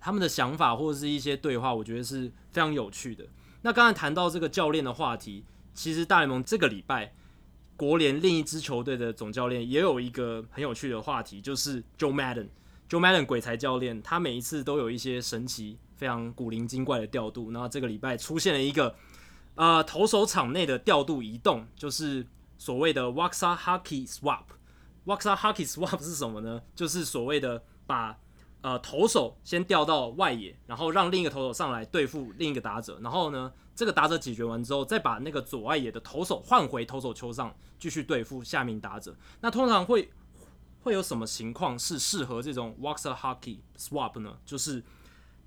[0.00, 3.26] 他们的想法或者是一些对话，我觉得是非常有趣的。
[3.62, 7.12] 那刚才谈到这个教练的话题，其实大联盟这个礼拜
[7.76, 12.48] 国联另一支球队的总教练也有一个很有趣的话题，就是 Joe Madden。
[12.88, 17.50] Joe Madden 鬼才教练，他每一次都有一些神奇、非常古灵精怪的调度。
[17.50, 18.94] 然后这个礼拜出现了一个
[19.54, 22.26] 呃投手场内的调度移动，就是
[22.58, 24.44] 所谓的 waxa hacky Swap。
[25.06, 26.62] waxa hacky Swap 是什么呢？
[26.74, 28.18] 就是所谓的把
[28.60, 32.98] 呃投手先调到外野，然后让另一个投手上来对付另一个打者。
[33.02, 39.16] 然后呢，这个打者解决完之后，再把那个左外野的投手换回投手丘上，继续对付下名打者。
[39.40, 40.10] 那通常会。
[40.82, 44.36] 会有什么情况是适合这种 waxa hacky Swap 呢？
[44.44, 44.84] 就是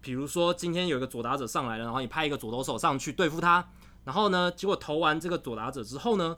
[0.01, 3.69] 比如说今天有一个左打者上来了，然后你派一个左投手上去对付他，
[4.07, 6.37] 然后呢，结果投完这个左打者之后呢，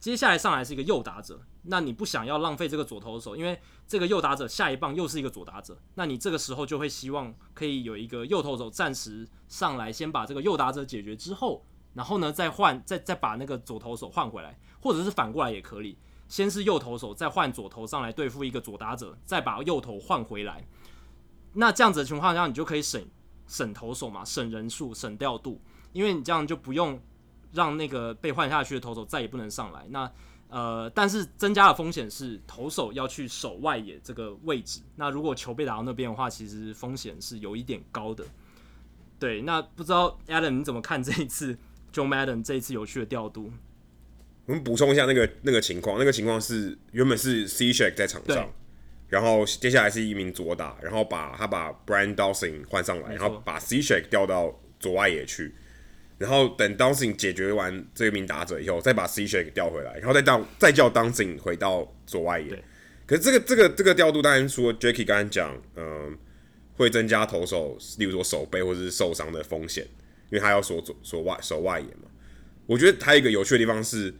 [0.00, 15.96] 接下来上来是一个右打者，那你不想要浪费这个左投手，因为这个右打者下一棒又是一个左打者，那你这个时候就会希望可以有一个右投手暂时上来，先把这个右打者解决之后，然后呢再换再再把那个左投手换回来，或者是反过来也可以。
[16.26, 20.66] 先是右投手，再换左投上来对付一个左打者，再把右投换回来。
[21.52, 23.00] 那这样子的情况下，你就可以省
[23.46, 25.60] 省投手嘛，省人数，省调度，
[25.92, 27.00] 因为你这样就不用
[27.52, 29.86] 让那个被换下去的投手再也不能上来。
[29.90, 30.10] 那
[30.48, 34.80] 呃，但是增加的风险是投手要去守外野这个位置。
[34.94, 38.24] 那如果球被打到那边的话，其实风险是有一点高的。
[39.18, 41.58] 对，那不知道 Adam 你怎么看这一次
[41.92, 43.50] Joe Madden 这一次有趣的调度？
[44.44, 48.48] 我们补充一下那个那个情况，那个情况是原本是 Cishek 在场上，
[49.08, 55.54] 然后接下来是一名左打，然后把他把 Brian Dawson 换上来，然后把 Cishek 调到左外野去，
[56.18, 62.62] 然后等 Dawson 解决完这一名打者以后，再把 Cishek 调回来，然后再到再叫 Dawson 回到左外野。
[63.06, 66.12] 可是这个这个这个调度，当然除了 Jacky 刚才讲，嗯、呃，
[66.76, 69.84] 会增加投手，例如说手背或者是受伤的风险，
[70.30, 72.08] 因为他要锁左守外守外野嘛。
[72.66, 74.14] 我觉得还有一个有趣的地方是。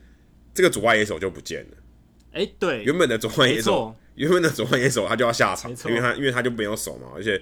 [0.55, 1.76] 这个左外野手就不见了，
[2.32, 7.41] 哎、欸，对，原本的左外野手，原本的左外野手他就要下场，因为他因为他就没有手嘛，而且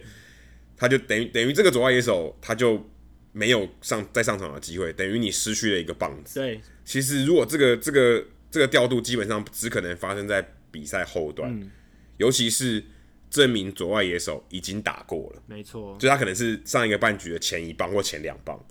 [0.77, 2.89] 他就等于等于这个左外野手他就
[3.33, 6.39] 没有上再上场的机会，等于你失去了一个棒子。
[6.39, 11.70] 对，其实如果这个这个这个调度基本上只可能发生在比赛后段，嗯、
[12.18, 12.85] 尤其是
[13.31, 18.62] 证明左外野手已经打过了，没错，就他可能是上一个半局的前一棒或前两棒。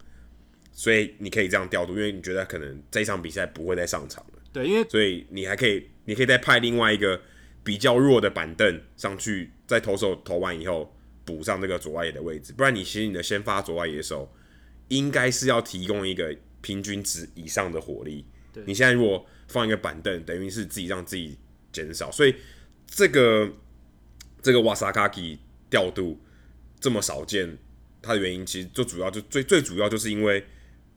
[0.75, 4.41] 所以你可以这样调度，因为你觉得可能这一场比赛不会再上场了。
[4.51, 7.21] 对，因为所以你还可以，你可以再派另外一个
[7.63, 10.93] 比较弱的板凳上去，在投手投完以后
[11.23, 12.51] 补上这个左外野的位置。
[12.53, 14.29] 不然你其实你的先发左外野手
[14.89, 18.25] 应该是要提供一个平均值以上的火力。
[18.51, 21.37] 对，你现在如果放一个板凳，等于是自己让自己
[21.71, 22.11] 减少。
[22.11, 22.35] 所以
[22.85, 23.51] 这个
[24.41, 25.39] 这个瓦萨卡基
[25.69, 26.19] 调度
[26.79, 27.57] 这么少见，
[28.01, 30.45] 它的原因其实最主要就最最主要就是因为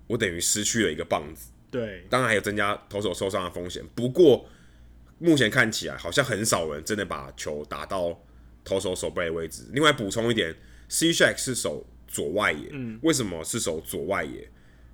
[0.09, 1.51] 我等于失去了一个棒子。
[1.71, 3.85] 对，当然还有增加投手受伤的风险。
[3.95, 4.49] 不过
[5.19, 8.21] 目前看起来好像很少人真的把球打到
[8.65, 9.65] 投手手背的位置。
[9.73, 10.55] 另外补充一点
[10.91, 14.49] ，Cishek 是守左外野，嗯，为什么是守左外野？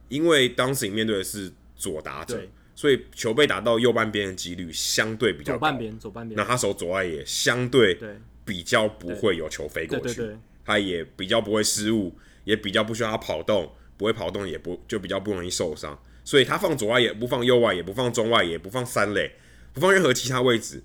[0.09, 2.41] 因为当时你面对的是左打者，
[2.75, 5.59] 所以球被打到右半边的几率相对比较高。
[5.59, 6.37] 左半边，左半边。
[6.37, 7.99] 那他守左外野，相对
[8.45, 12.15] 比较不会有球飞过去，他也比较不会失误，
[12.45, 15.99] 也比较不需要他跑动，不会跑动也不就比较不容易受伤。
[16.25, 19.33] 所以他放左外野，不放右外野，不放中外野，不放三垒，
[19.73, 20.85] 不放任何其他位置，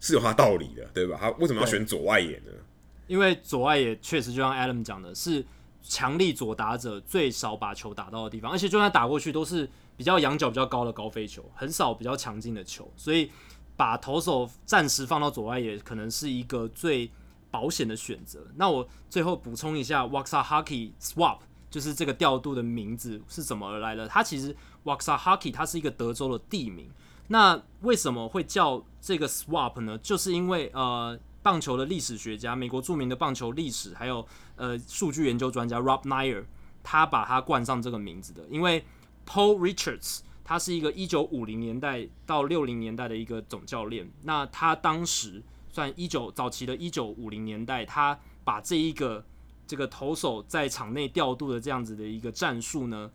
[0.00, 1.18] 是有他道理的，对吧？
[1.20, 2.52] 他为什么要选左外野呢？
[3.06, 5.44] 因为左外野确实就像 Adam 讲的，是
[5.82, 13.30] 强力左打者最少把球打到的地方，而且就算打过去都是比较仰角比较高的高飞球，很少比较强劲的球，所以
[13.76, 17.10] 把投手暂时放到左外野，可能是一个最
[17.50, 18.46] 保险的选择。
[18.56, 24.08] 那我最后补充一下，Waxahachie Swap 就是这个调度的名字是怎么而来的？
[24.08, 26.88] 它其实 Waxahachie 它是一个德州的地名。
[27.32, 29.96] 那为什么会叫这个 Swap 呢？
[29.98, 34.24] 就是因为呃，棒球的历史学家，美国著名的棒球历史还有
[34.56, 36.44] 呃数据研究专家 Rob Neyer，
[36.82, 38.44] 他把它冠上这个名字的。
[38.50, 38.84] 因为
[39.26, 44.12] Paul Richards 他是一个一九五零年代到六零年代的一个总教练。
[44.24, 49.24] 那他当时算一九早期的一九五零年代，他把这一个
[49.66, 53.10] 这个投手在场内调度的这样子的一个战术呢，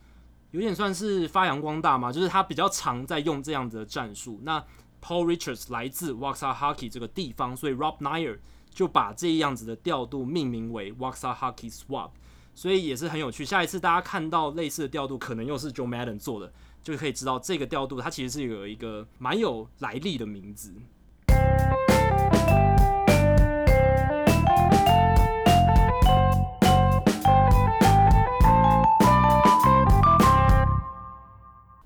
[0.52, 4.40] 有点算是发扬光大嘛，就是他比较常在用这样子的战术。
[4.44, 4.64] 那
[5.02, 8.40] Paul Richards 来自 Waxahachie 这个地方，所以 Rob Neyer
[8.70, 12.12] 就把这样子的调度命名为 Waxahachie Swap，
[12.56, 13.44] 所以也是很有趣。
[13.46, 20.74] 下一次大家看到类似的调度，可能又是 Joe Madden 做的，就可以知道这个调度它其实是有一个蛮有来历的名字。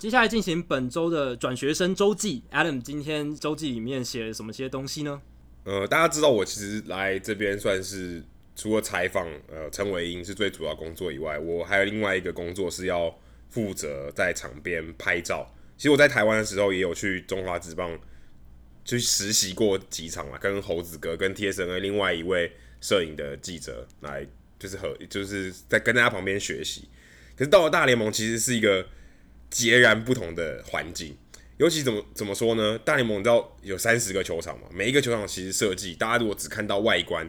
[0.02, 2.42] 接下来进行本周的转学生周记。
[2.50, 5.22] Adam 今天周记里面写了什么些东西呢？
[5.62, 8.20] 呃，大家知道我其实来这边算是
[8.56, 13.16] 除了采访呃陈伟英是最主要工作以外，我还有另外一个工作是要
[13.48, 15.48] 负责在场边拍照。
[15.76, 17.96] 其实我在台湾的时候也有去中华职棒
[18.84, 22.50] 去实习过几场嘛，跟猴子哥、跟 TSNA 另外一位
[22.80, 24.26] 摄影的记者来，
[24.58, 26.88] 就是和就是在跟大家旁边学习。
[27.36, 28.84] 可是到了大联盟，其实是一个。
[29.52, 31.14] 截然不同的环境，
[31.58, 32.78] 尤其怎么怎么说呢？
[32.78, 37.28] 大联盟你知道有三十个球场嘛，每一个球场其实设计，大家如果只看到外观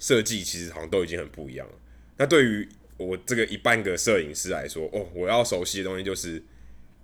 [0.00, 1.74] 设计，其实好像都已经很不一样了。
[2.16, 6.42] 那对于我这个一半个摄影师来说，哦，我要熟悉的东西就是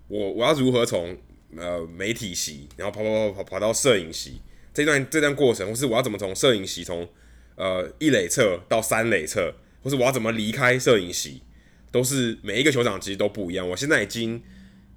[0.09, 1.17] 我我要如何从
[1.57, 4.41] 呃媒体席，然后跑跑跑跑跑到摄影席
[4.75, 7.09] 这段这段过程，或是我要怎么从摄影席从
[7.55, 11.43] 呃一垒侧到三垒侧，或是我要怎么离开摄影席。
[11.93, 13.69] 都是每一个球场其实都不一样。
[13.69, 14.43] 我现在已经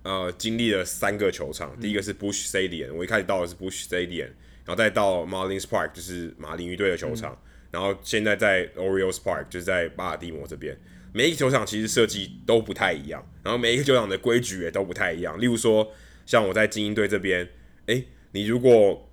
[0.01, 4.29] 呃经历了三个球场，第一个是 Busch Stadium，我一开始到的是 Busch Stadium，
[4.63, 7.37] 然后再到 Marlins Park，就是马林鱼队的球场，
[7.69, 10.75] 然后现在在 Orioles Park，就是在巴尔的摩这边。
[11.13, 15.39] 每一个球场其实设计都不太一样，然后每一个球场的规矩也都不太一样。
[15.39, 15.93] 例如说，
[16.25, 17.47] 像我在精英队这边，
[17.85, 19.09] 诶，你如果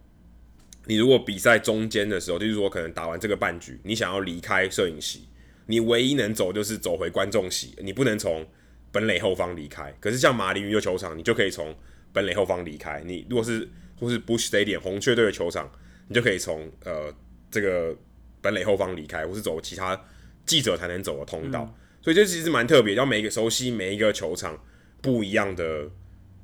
[0.87, 5.29] 你如果比赛中间的时候，就是说可能打完这个半局，你想要离开摄影席。
[5.73, 8.47] 你唯一能走就是走回观众席，你不能从
[8.91, 9.91] 本垒后方离开。
[10.01, 11.75] 可是像马林鱼的球场，你就可以从
[12.13, 13.03] 本垒后方离开。
[13.07, 13.67] 你如果是
[13.99, 15.73] 或是 Busch Stadium 红雀队的球场，
[16.09, 17.11] 你就可以从呃
[17.51, 17.97] 这个
[18.43, 19.99] 本垒后方离开，或是走其他
[20.45, 21.63] 记者才能走的通道。
[21.63, 24.63] 嗯、所以这其实蛮特别，要每一个熟悉每一个球场
[25.01, 25.89] 不一样的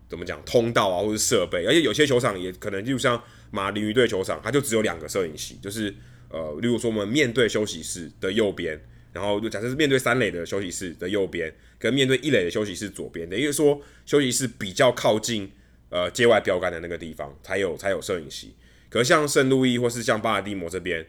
[0.09, 1.67] 怎么讲通道啊，或是设备。
[1.67, 5.95] 而且有些球场也可能就像马林鱼队球场，它就只有两个摄影席，就是
[6.31, 8.81] 呃，例如说我们面对休息室的右边。
[9.13, 15.51] 然后就假设是面对三垒的休息室的右边，跟面对一垒的休息室左边，等于说休息室比较靠近
[15.91, 18.55] 呃界外标杆的那个地方才有才有摄影席。
[18.89, 21.07] 可是像圣路易或是像巴尔的摩这边，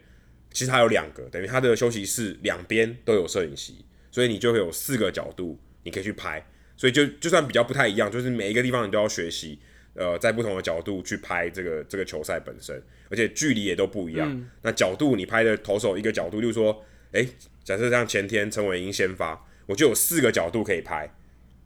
[0.51, 6.45] 其实它有两个，等于它的休息室两边都有摄影席，所以你就会有四个角度你可以去拍。
[6.75, 9.59] 所以就就算比较不太一样，就是每一个地方你都要学习，
[9.93, 14.31] 呃，在不同的角度去拍这个这个球赛本身，而且距离也都不一样。
[14.31, 17.29] 嗯、那角度你拍的投手一个角度，就是说，诶。
[17.63, 21.07] 假设像前天陈伟英先发，我就有四个角度可以拍，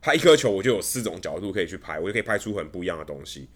[0.01, 3.47] 拍一颗球我就有四种角度可以去拍，我就可以拍出很不一样的东西。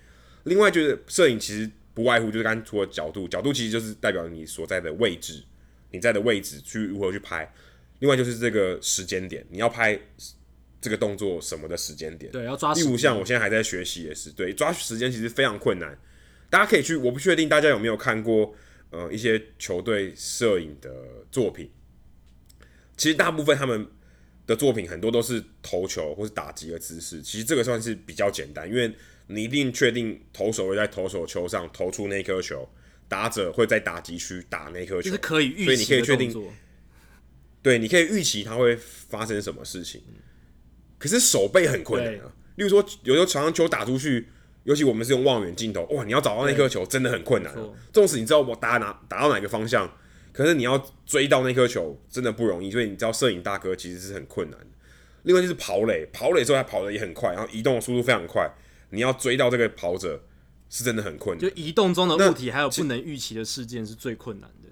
[0.43, 5.43] 另外就是摄影其实不外乎就是刚除了角度，角度其实就是代表你所在的位置，
[5.91, 7.53] 你在的位置去如何去拍。
[7.99, 9.99] 另外就是这个时间点，你要拍
[10.79, 12.88] 这个动作什么的时间点，对，要抓时间。
[12.88, 15.99] 例如像我现在还在学习也是，对，抓时间其实非常困难。
[16.49, 18.55] 大家可以去，我不确定大家有没有看过
[18.91, 20.89] 呃一些球队摄影的
[21.29, 21.69] 作品。
[22.97, 23.87] 其实大部分他们
[24.47, 28.91] 的作品很多都是投球或是打击的姿势，其实这个算是比较简单，因为
[29.27, 32.67] 你一定确定投手会在投手球上投出那颗球，
[33.07, 36.51] 打者会在打击区打那颗球，就是可以预期，所以你可以确定，
[37.61, 40.01] 对，你可以预期它会发生什么事情。
[40.97, 44.27] 可是手背很困难啊，例如说有时候常常球打出去，
[44.63, 47.61] 尤其我们是用望远镜头，哇，你要找到那颗球真的很困难啊。
[47.93, 49.87] 纵使你知道我打哪打到哪个方向。
[50.38, 54.67] 可是你要追到那颗球真的不容易，所以你知道摄影大哥其实是很困难的。
[55.23, 58.47] 另外就是跑垒，跑垒之后他跑得也很快，然后移动的速度非常快，
[58.91, 60.23] 你要追到这个跑者
[60.69, 61.49] 是真的很困难。
[61.49, 64.69] 就移动中的物体还有不能预期的事件是最困难的。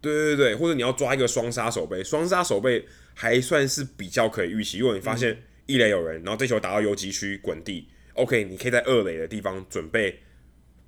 [0.00, 4.78] 对对对，或者你要抓一个双杀手备，双杀手备还算是比较可以预期。
[4.78, 10.20] 如果你发现一垒有人，然后这球打到游击区滚地，OK，你可以在二垒的地方准备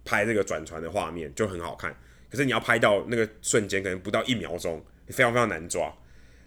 [0.04, 1.92] 拍这个转传的画面，就很好看。
[2.30, 5.92] 可是你要拍到那个瞬间，可能不到一秒钟，非常非常难抓。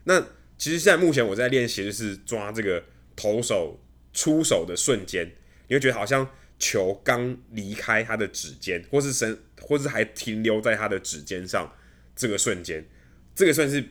[0.06, 0.18] 那
[0.58, 2.82] 其实现在目前我在练习就是抓这个
[3.18, 3.78] 投手
[4.14, 5.30] 出手的瞬间，
[5.68, 6.26] 你会觉得好像
[6.58, 11.70] 球刚离开他的指尖，或是身，或是还停留在他的指尖上，
[12.16, 12.86] 这个瞬间，
[13.36, 13.84] 这个算是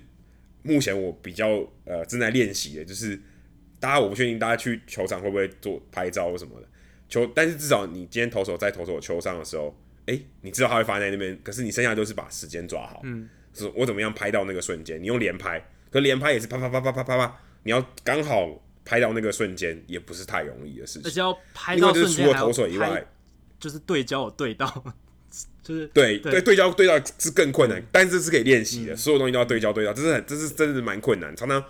[0.62, 1.48] 目前我比较
[1.84, 2.84] 呃正在练习的。
[2.84, 3.20] 就是
[3.78, 6.66] 大家我不确定大家去球场会不会做拍照或什么的
[7.10, 9.78] 球，但是至少你今天投手在投手球上的时候。
[10.06, 13.00] 哎、欸，你知道它会发在那边，可是你剩下就是把时间抓好。
[13.04, 15.00] 嗯，是我怎么样拍到那个瞬间？
[15.00, 21.02] 你用连拍，可连拍也是啪啪啪啪啪啪啪，你要刚好拍到那个瞬间，也不是太容易的事情。
[21.04, 23.06] 而且要拍到瞬间，除了投手以外，
[23.60, 24.66] 就是对焦有对到，
[25.62, 28.96] 就是对对对，焦对到是更困难，嗯、但是是可以练习的、嗯。
[28.96, 31.34] 所有东西都要对焦对到，这是很这是真的是蛮困难。
[31.36, 31.64] 常常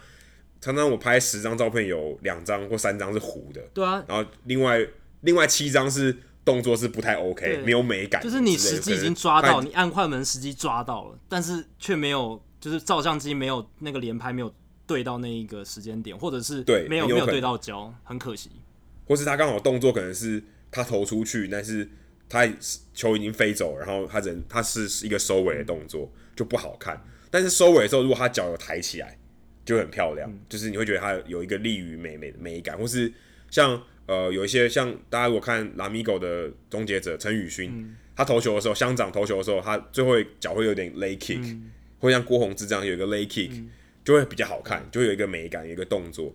[0.60, 3.60] 常常我拍十张照片，有两张或三张是糊的。
[3.74, 4.84] 对啊，然后另外
[5.20, 6.16] 另外七张是。
[6.44, 8.20] 动作是不太 OK，没有美感。
[8.22, 14.52] 就是你实际已经抓到，你按快门实际抓到了，但是却没有，就是照相机没有那个连拍，没有
[14.86, 18.50] 对到那一个时间点，或者是对没有没有对到焦，很可惜。
[19.06, 21.88] 或是他刚好动作可能是他投出去，但是
[22.28, 22.48] 他
[22.92, 27.00] 球已经飞走，然后他人他是一个收尾的动作就不好看。
[27.30, 29.16] 但是收尾的时候，如果他脚有抬起来，
[29.64, 33.12] 就很漂亮，就是你会觉得他有一个利于美美的美感，或是
[33.48, 33.80] 像。
[34.06, 43.70] 呃，有一些像大家如果看拉米狗的终结者陈宇勋、嗯，他投球的时候，乡长投球的时候，他最后脚会有点 lay kick，、嗯、会像郭宏志这样有一个 lay kick，、嗯、
[44.04, 46.34] 就会比较好看，就会有一个美感，有一个动作。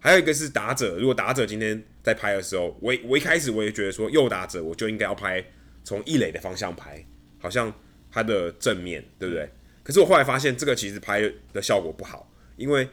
[0.00, 5.44] 还有一个是打者，如果打者今天在拍的时候，我我一开始我也觉得说右打者我就应该要拍
[5.84, 7.04] 从一垒的方向拍，
[7.38, 7.72] 好像
[8.10, 9.48] 他的正面对不对？
[9.82, 12.88] 可是我后来发现这个其实拍的效果不好，因为。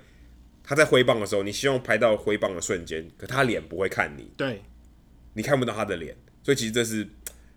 [0.69, 4.61] 他在挥棒的时候，你希望拍到挥棒的瞬间，可他脸不会看你，对，
[5.33, 7.09] 你看不到他的脸，所以其实这是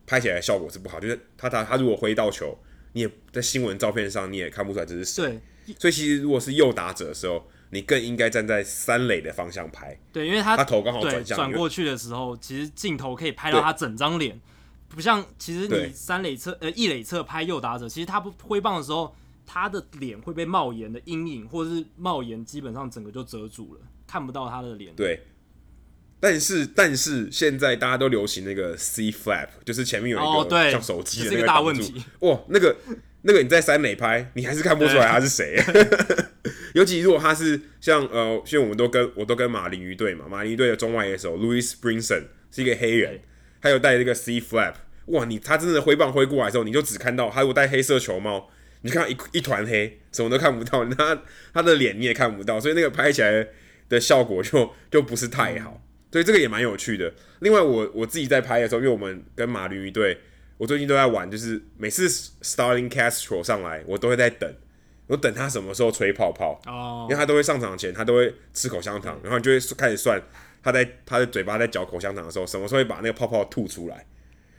[0.06, 0.98] 拍起来的效果是不好。
[0.98, 2.58] 就是他他他如果挥到球，
[2.94, 5.38] 你也在新闻照片上你也看不出来这是谁。
[5.66, 9.94] 对，所以其实如果是右打者的时候，你更应该站在三垒的方向拍。
[10.10, 14.40] 对，因为他他头刚好转向转过去的时候，其实镜头可以拍到他整张脸，
[14.88, 19.14] 不像其实你三垒侧呃一垒侧拍右打者，其实他不挥棒的时候。
[19.46, 24.94] 他的脸会被帽檐的阴影，或者是帽檐基本上整个就遮住了，看不到他的脸。
[24.94, 25.20] 对，
[26.20, 31.70] 但是但是现在大家都流行那个 C flap，就是前面有一个像手机的那个挡住。
[31.70, 32.04] 哦，是个大问题。
[32.20, 32.76] 哇，那个
[33.22, 35.60] 那个你在三美拍，你还是看不出来他是谁。
[36.74, 43.20] 尤其如果他是像呃，现在我们都跟我都跟马林鱼队嘛，马林鱼队的中外野手 Louis Brinson 是一个黑人，
[43.60, 44.74] 他有戴这个 C flap。
[45.06, 48.48] 哇，你他真的挥棒挥过来的时候，你就只看到他如果戴黑色球帽。
[48.82, 51.22] 你看一一团黑，什么都看不到，他
[51.54, 53.46] 他的脸你也看不到，所以那个拍起来
[53.88, 55.80] 的效果就就不是太好，
[56.10, 57.12] 所以这个也蛮有趣的。
[57.40, 60.18] 另外我，我我自己在拍的时候，因为我们跟马驴鱼队，
[60.58, 62.08] 我最近都在玩，就是每次
[62.42, 64.52] Starling Castro 上来，我都会在等，
[65.06, 67.02] 我等他什么时候吹泡泡，oh.
[67.04, 70.20] 因为他都会上场前，他都会吃口香糖，然后你就会开始算
[70.62, 74.04] 他在他的嘴巴在嚼口香糖的时候，什么时候会把那个泡泡吐出来。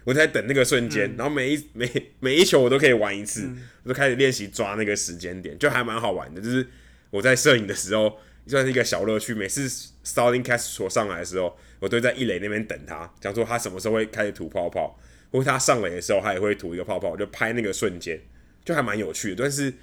[0.06, 1.90] 我在等那个瞬间、嗯，然后每一 每
[2.20, 6.42] 每一球我都可以玩一次，嗯、我就开始练习抓那个时间点，就还蛮好玩的。
[6.42, 6.68] 就是
[7.10, 8.18] 我在摄影的时候，
[8.48, 9.34] 算是一个小乐趣。
[9.34, 9.68] 每次
[10.04, 15.00] Starting Castro 上来的时候，我都在一垒那边等他，讲说他什么时候会开始吐泡泡，
[15.32, 18.20] 或者他上垒的时候，他也会吐一个泡泡，我就拍那个瞬间，
[18.66, 19.44] 就还蛮有趣的。
[19.44, 19.74] 但是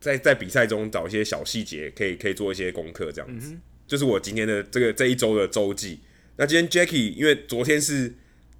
[0.00, 3.60] 在在比赛中找一些小细节，可以可以做一些功课，这样子、嗯。
[3.86, 6.00] 就是我今天的这个这一周的周记。
[6.36, 8.14] 那今天 Jackie 因为昨天是。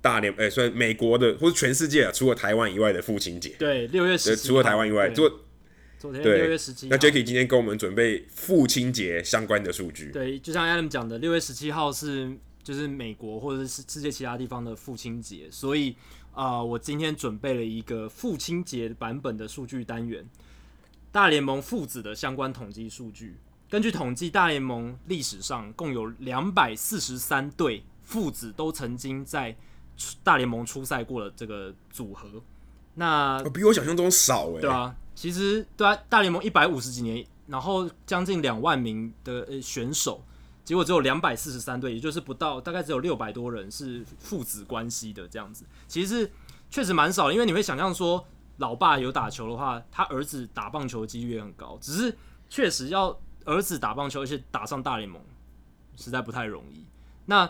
[0.07, 3.49] 大联哎，算美国的，或者全世界啊，除了台湾以外的父亲节。
[3.59, 4.37] 对，六月十。
[4.37, 5.28] 除了台湾以外，做
[5.99, 6.87] 昨天六月十七。
[6.87, 10.12] 那 Jacky 今天跟我们准备父亲节相关的数据。
[10.12, 15.97] 对，就像 Adam 讲的，六月十七号是就是美国或者是世界其他地方的父亲节，所以
[16.31, 20.24] 啊、呃，我今天准备了一个父亲节版本的数据单元，
[21.11, 23.35] 大联盟父子的相关统计数据。
[23.69, 29.57] 根据统计，大联盟历史上共有两百四十三对父子都曾经在
[30.23, 32.28] 大联盟初赛过的这个组合。
[32.94, 34.60] 那比我想象中少哎。
[34.60, 40.24] 对啊，其实对啊，大联盟一百五十几年，然后将近两万名的选手，
[40.64, 45.64] 结果只有两百四十三队，也就是不到，大概只有六百多人是父子关系的这样子。
[45.86, 46.31] 其实
[46.70, 51.78] 确实蛮少的，因为你会想象说，老爸有打球的话，他儿子打棒球的几率也很高。
[51.81, 52.16] 只是
[52.48, 53.18] 确实要。
[53.47, 55.23] 儿子打棒球，而且打上大联盟，
[55.94, 56.85] 实在不太容易。
[57.27, 57.48] 那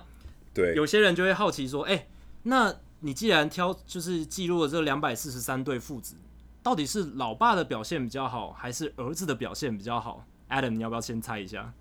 [0.53, 2.09] 对有些人就会好奇说：“哎、欸，
[2.49, 6.15] 那你既然挑就是记录了这两百四十三对父子，
[6.63, 11.73] 到底是老爸的表现比较好，还是儿子的表现比较好？”Adam，你要不要先猜一下？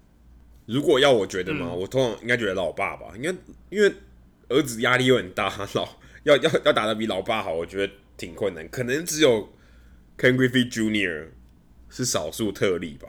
[0.65, 3.29] 如果要我觉得嘛，嗯、我通常应该觉得老爸吧，应该
[3.69, 3.95] 因为
[4.49, 5.87] 儿子压力又很大，老
[6.23, 8.67] 要要要打得比老爸好，我觉得挺困难。
[8.69, 9.47] 可能只有
[10.17, 11.29] Ken Griffey Jr.
[11.89, 13.07] 是少数特例吧。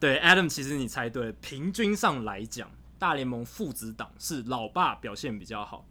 [0.00, 1.32] 对，Adam，其实你猜对了。
[1.42, 5.86] 平均上来讲，大联盟父子档是老爸表现比较好。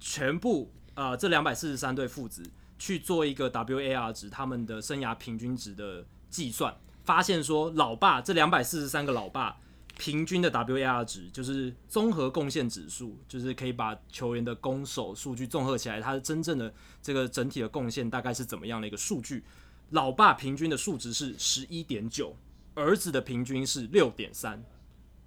[0.00, 2.42] 全部呃，这两百四十三对父子
[2.78, 6.74] 去做一个 WAR 值，他们的生涯平均值的计算，
[7.04, 9.56] 发现说老爸这两百四十三个老爸
[9.98, 19.44] 平均的 WAR 值，就是综合贡献指数，就是可以把球员的攻守数据综合起来，他的真正的这个整体的贡献大概是怎么样的一个数据？
[19.90, 22.34] 老爸平均的数值是十一点九。
[22.74, 24.62] 儿子的平均是六点三，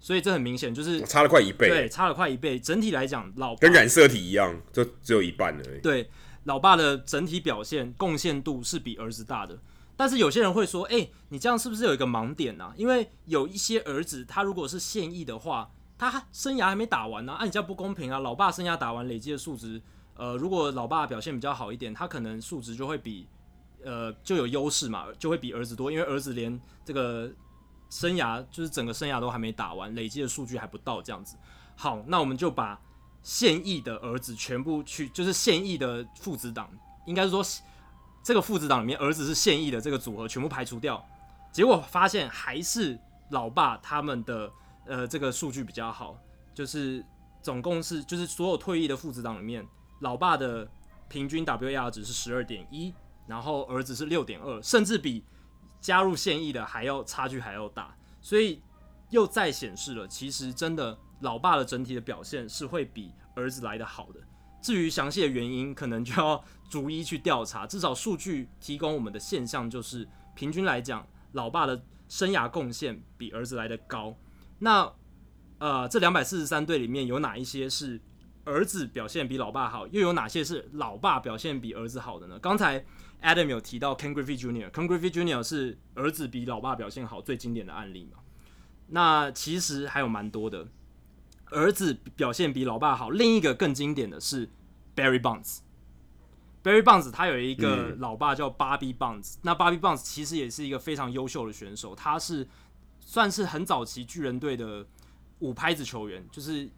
[0.04, 2.58] 所以这很明显就是差了快一倍，对，差了快一倍。
[2.58, 5.80] 整体来讲，老跟染色体一样，就只有一半而已。
[5.80, 6.10] 对，
[6.42, 9.58] 老爸的整体表现贡献度是比儿子大的。
[9.96, 12.74] 但是有些人会说，哎、欸，你这样是不是有一个盲点呢、啊？
[12.76, 18.18] 因为有一些儿子，他如果是现役的话，他生涯还没打完呢、啊，啊，你这样不公平啊！
[18.18, 19.80] 老爸生涯打完累积的数值，
[20.18, 23.26] 呃，如果老爸表现比较好一点，他可能数值就会比。
[23.86, 27.30] 呃，就有优势嘛，就会比儿子多，因为儿子连这个
[27.94, 31.36] 生涯就是整个生涯都还没打完，累积的数据还不到这样子。
[31.76, 32.80] 好，那我们就把
[33.22, 36.68] 现役的儿子全部去，就是现役的父子档，
[37.06, 37.40] 应该是说
[38.20, 41.06] 这个父子档里面儿子是现役的这个组合全部排除掉，
[41.52, 42.98] 结果发现还是
[43.30, 44.50] 老爸他们的
[44.86, 46.18] 呃这个数据比较好，
[46.52, 47.04] 就是
[47.42, 49.64] 总共是就是所有退役的父子档里面，
[50.00, 50.68] 老爸的
[51.08, 52.92] 平均 WAR 值是十二点一。
[53.26, 55.24] 然后儿子是六点二，甚至比
[55.84, 58.62] 加入现役的还要差距还要大，所以
[59.10, 64.20] 又再显示了，其实真的老爸的整体的表现是会比儿子来的好的。
[64.62, 67.66] 至于详细的原因，可能就要逐一去调查。
[67.66, 71.78] 至少数据提供我们的现象就是，平均来讲，老爸的
[72.08, 74.16] 生涯贡献比儿子来的高。
[74.60, 74.90] 那
[75.58, 78.00] 呃，这两百四十三队里面有哪一些是
[78.44, 79.86] 儿子表现比老爸好？
[79.88, 82.38] 又有哪些是老爸表现比儿子好的呢？
[82.38, 82.82] 刚才。
[83.24, 85.42] Adam 有提到 Ken Griffey Jr.，Ken Griffey Jr.
[85.42, 88.18] 是儿子比老爸表现好最经典的案例嘛？
[88.88, 90.68] 那其实还有蛮多的，
[91.46, 93.08] 儿子表现比老爸好。
[93.08, 94.50] 另一个更经典的是
[94.94, 102.46] Barry Bonds，Barry Bonds 他有一个老爸叫 Bobby Bonds，、嗯、那 Bobby Bonds 其实也是一个非常优秀的选手，他是
[103.00, 104.86] 算是很早期巨人队的
[105.38, 106.68] 五拍子球员，就是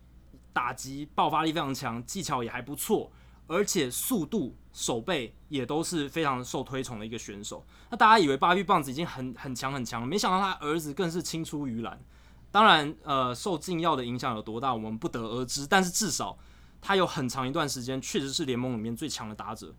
[0.52, 3.10] 打击爆发力非常强，技巧也还不错。
[3.48, 7.64] 而且速度、守备也都是非常受推崇的一个选手。
[7.88, 11.98] 那大家以为巴比棒子已经很很强很强了，没想到他儿子更是青出于蓝。
[12.50, 15.66] 当然，呃，受禁药的影响有多大，我们不得而知。
[15.66, 16.38] 但是至少
[16.82, 19.74] 他有很长一段时间确实是联盟里面最强的打者。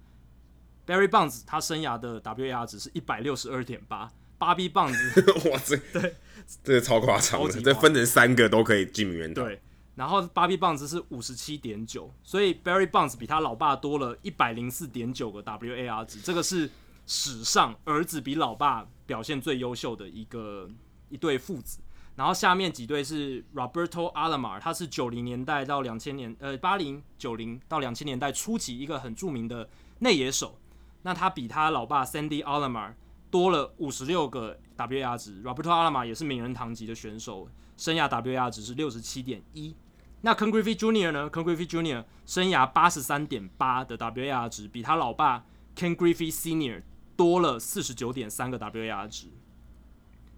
[0.87, 5.21] Barry Bonds 他生涯的 WAR 值是一百六十二点八，巴比棒子
[5.51, 6.15] 哇，这对，
[6.63, 9.45] 这个超夸张的，这分成三个都可以进名人堂。
[9.45, 9.61] 对。
[9.97, 16.69] 然后，Bobby Bonds 是五十七点九，所以 Barry Bonds 比他老爸多了一百零四点九个 WAR 值，这个是
[17.07, 20.69] 史上儿子比老爸表现最优秀的一个
[21.09, 21.79] 一对父子。
[22.15, 29.67] 然后下面几对是 Roberto Alomar，他是九零年代到两千年，呃，八零九零到两千年代初期一个很著名的
[29.99, 30.59] 内野手。
[31.01, 32.93] 那他比他老爸 Sandy Alomar
[33.31, 39.75] 多了五十六个 WAR 值，Roberto Alomar 也是名人堂级的选手，生涯 WAR 值是六十七点一。
[40.21, 45.45] 那 Ken Griffey Junior 呢？Ken Griffey Junior 生涯八十三点八的 WAR 值，比他老爸
[45.75, 46.81] Ken Griffey Senior
[47.15, 49.27] 多了四十九点三个 WAR 值。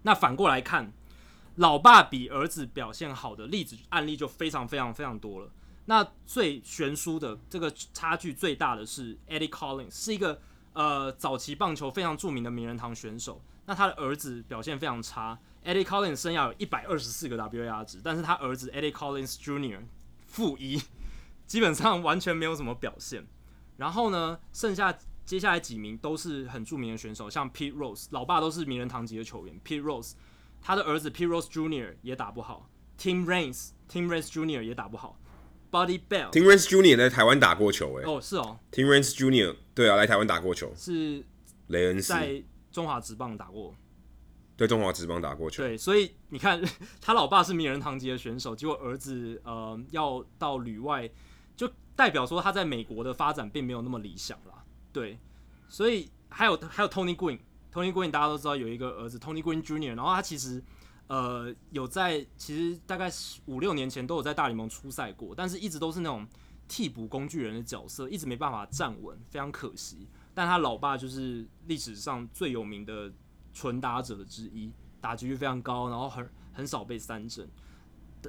[0.02, 0.92] 那反过来看，
[1.56, 5.50] 老爸比儿子表现好的例子案例就非常非常非常多了。
[5.86, 10.40] 那最悬殊的这个差距最大的是 Eddie Collins，是一个
[10.74, 13.42] 呃早期棒球非常著名的名人堂选手。
[13.66, 15.38] 那他的儿子表现非常差。
[15.64, 19.80] Eddie Collins 生涯有一百二十四个 WAR 值，但是他儿子 Eddie Collins Jr.
[20.26, 20.80] 负一，
[21.46, 23.26] 基本上完全没有什么表现。
[23.76, 29.60] 然后呢，剩下接下来几名都是很著名的选手，像 Pete Rose，老爸都是名人堂级的球员。
[29.64, 30.12] Pete Rose，
[30.60, 31.94] 他的儿子 Pete Rose Jr.
[32.02, 32.68] 也打不好
[32.98, 34.62] ，Tim Raines，Tim Raines Jr.
[34.62, 35.18] 也打不好
[35.70, 36.96] ，Buddy Bell，Tim Raines Jr.
[36.96, 38.10] 在台湾打过球诶、欸。
[38.10, 39.56] 哦，是哦，Tim Raines Jr.
[39.74, 41.24] 对啊，来台湾打过球，是
[41.68, 42.42] 雷恩斯在
[42.72, 43.74] 中华职棒打过。
[44.60, 46.62] 对中华职棒打过球，对，所以你看
[47.00, 51.10] 他老爸是名人堂级的选手，结果儿子呃要到旅外，
[51.56, 51.66] 就
[51.96, 54.62] 代表说他在美国的发展并没有那么理想啦。
[54.92, 55.18] 对，
[55.66, 60.62] 所以还有还有 Tony Gwynn，Tony Gwynn 大家都知道有一个儿子 Tony Gwynn Jr.，然后他其实
[61.06, 63.10] 呃有在其实大概
[63.46, 66.28] 五六年前都有在大联盟出赛过，但是一直都是那种
[66.68, 70.06] 替补工具人的角色，一直没办法站稳，非常可惜。
[70.34, 73.10] 但他老爸就是历史上最有名的。
[73.52, 77.48] 纯打者之一，打击率非常高，然后很很少被三振。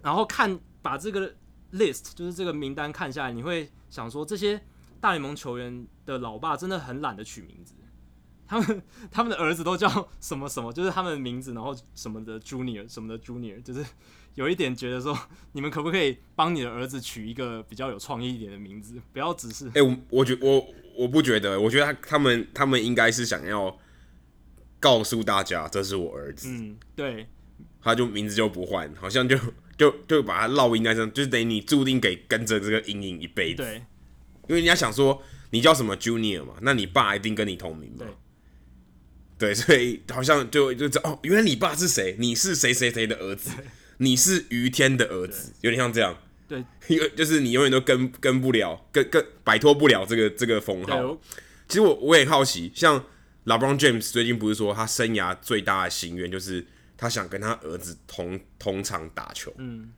[0.02, 1.36] 然后看把这个
[1.74, 4.62] list，就是这个名单看下来，你会想说，这些
[5.02, 7.76] 大联盟球员的老爸真的很懒得取名字，
[8.48, 8.82] 他们
[9.12, 13.86] 他们的儿子都叫什么什么，就是他们的名字，然后什么的 Junior 什么的 Junior，就是
[14.36, 15.18] 有一点觉得说，
[15.52, 19.68] 你们可不可以帮你的儿子取一个比较有创意一点的名字，不要只是……
[19.76, 20.66] 哎、我我觉我
[20.98, 23.78] 我不觉得，我觉得他他们他们应该是想要。
[24.82, 26.50] 告诉大家，这是我儿子。
[26.50, 27.28] 嗯，对，
[27.82, 29.38] 他就名字就不换，好像就
[29.78, 33.64] 就就把他烙印在上，就是等于你注定给跟着这个阴影一辈子。
[33.64, 33.76] 对，
[34.48, 35.22] 因为人家想说
[35.52, 38.06] 你叫什么 Junior 嘛，那你爸一定跟你同名嘛。
[39.38, 42.16] 对，对， 所以好像就就知道哦，原来你爸是谁？
[42.18, 43.52] 你是谁谁谁的儿子？
[43.98, 46.18] 你是于天的儿子，有点像这样。
[46.48, 51.16] 对， 因为就是你永远都跟跟不了，跟跟摆脱不了这个这个封号。
[51.68, 53.06] 其实我我也好奇，像。
[53.46, 56.66] LeBron James 最近不是说他生涯最大的心愿就是
[56.96, 59.52] 他想跟他儿子同同场打球。
[59.58, 59.92] 嗯，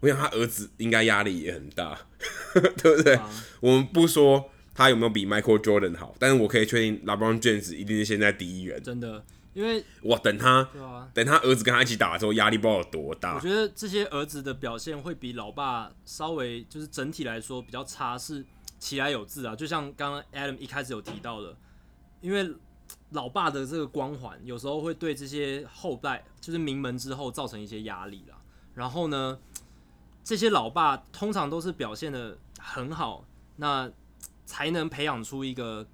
[0.00, 1.96] 我想他儿子应该压力也很大，
[2.82, 3.14] 对不对？
[3.14, 3.30] 啊、
[3.60, 8.82] 我们不说他有没有比 Michael Jordan 好，但是我可以确定 LeBron James 一定是现在第一人。
[8.82, 13.36] 真的，因为哇，等他，啊、等他儿子跟他一起打的时候，压力不知道有多大。
[13.36, 18.44] 我觉得这些儿子的表现会比老爸稍微就是整体来说比较差，是
[18.80, 19.54] 其来有自啊。
[19.54, 21.56] 就像刚刚 Adam 一开始有提到的，
[22.20, 22.50] 因为。
[23.10, 28.36] 老爸的这个光环，有时候会对这些后代，就是名门之后造成一些压力啦。
[28.74, 29.38] 然后呢，
[30.22, 33.24] 这些老爸通常都是表现得很好，
[33.56, 33.90] 那
[34.46, 35.86] 才能培养出一个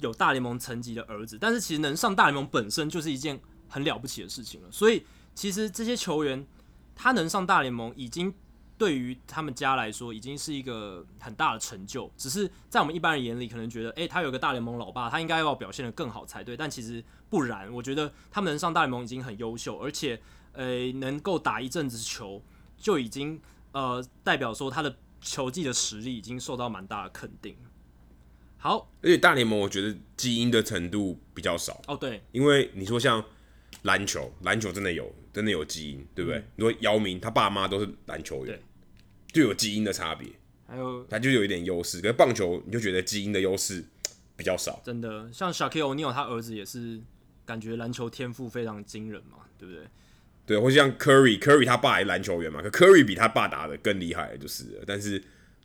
[0.00, 1.38] 有大联盟层级的儿子。
[1.40, 4.68] 但是其实能上大联盟本身就是一件很了不起的事情了。
[4.70, 6.46] 所以其实这些球员
[6.94, 8.34] 他能上大联盟已经。
[8.80, 12.10] 对于他们家来说，已经是一个很大的成就。
[12.16, 16.56] 只是在我们一般人眼里，可能觉得，诶，他有个大联盟老爸，他应该要表现得更好才对。
[16.56, 20.18] 但其实不然，我觉得他们能上大联盟已经很优秀，而且，
[20.52, 22.42] 呃，能够打一阵子球，
[22.78, 23.38] 就已经
[23.72, 27.54] 呃代表说他的球技的实力已经受到蛮大的肯定。
[28.56, 31.78] 好，而且大联盟我觉得基因的程度比较少。
[31.86, 33.22] 哦，对，因为你说像
[33.82, 36.42] 篮球，篮球真的有，真的有基因，对不对？
[36.56, 38.58] 你说姚明，他爸妈都是篮球员。
[39.32, 40.28] 就有基因的差别，
[40.66, 42.00] 还有他就有一点优势。
[42.00, 43.84] 可是棒球，你就觉得基因的优势
[44.36, 44.82] 比较少。
[44.84, 47.00] 真的，像 Shaquille O'Neal 他儿子也是，
[47.46, 49.84] 感觉篮球天赋非常惊人嘛，对不对？
[50.46, 54.84] 对，或像 Curry，Curry 他爸也篮球员嘛，可 Curry 比他爸打的更厉害，就是了。
[54.84, 55.22] 但是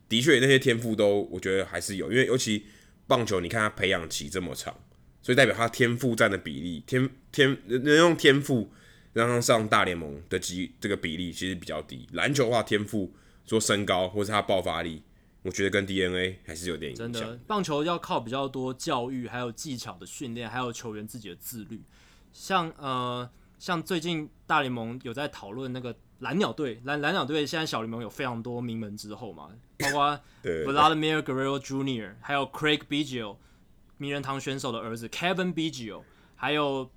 [0.08, 2.66] 的确那些天赋都，我觉得还是有，因为尤其
[3.08, 4.76] 棒球，你看他培养期这么长，
[5.24, 8.72] 所以代表他天赋占的比例，天天能用天赋
[9.14, 12.08] 让他上大联盟的机这个比例其实比较低。
[12.14, 13.12] 篮球的话，天赋。
[13.46, 15.04] 说身高或是他爆发力，
[15.44, 17.12] 我觉得跟 DNA 还是有点影响。
[17.12, 21.84] 真的，棒球要靠比较多教育，还有技巧的训练，还有球员自己的自律。
[22.34, 33.38] 像呃，像最近大联盟有在讨论那个蓝鸟队，蓝蓝鸟队现在小联盟有非常多名门之后嘛， 包括 Vladimir Guerrero Jr.，还有 Craig Biggio，
[33.98, 36.02] 名人堂选手的儿子 Kevin Biggio，
[36.36, 36.90] 还有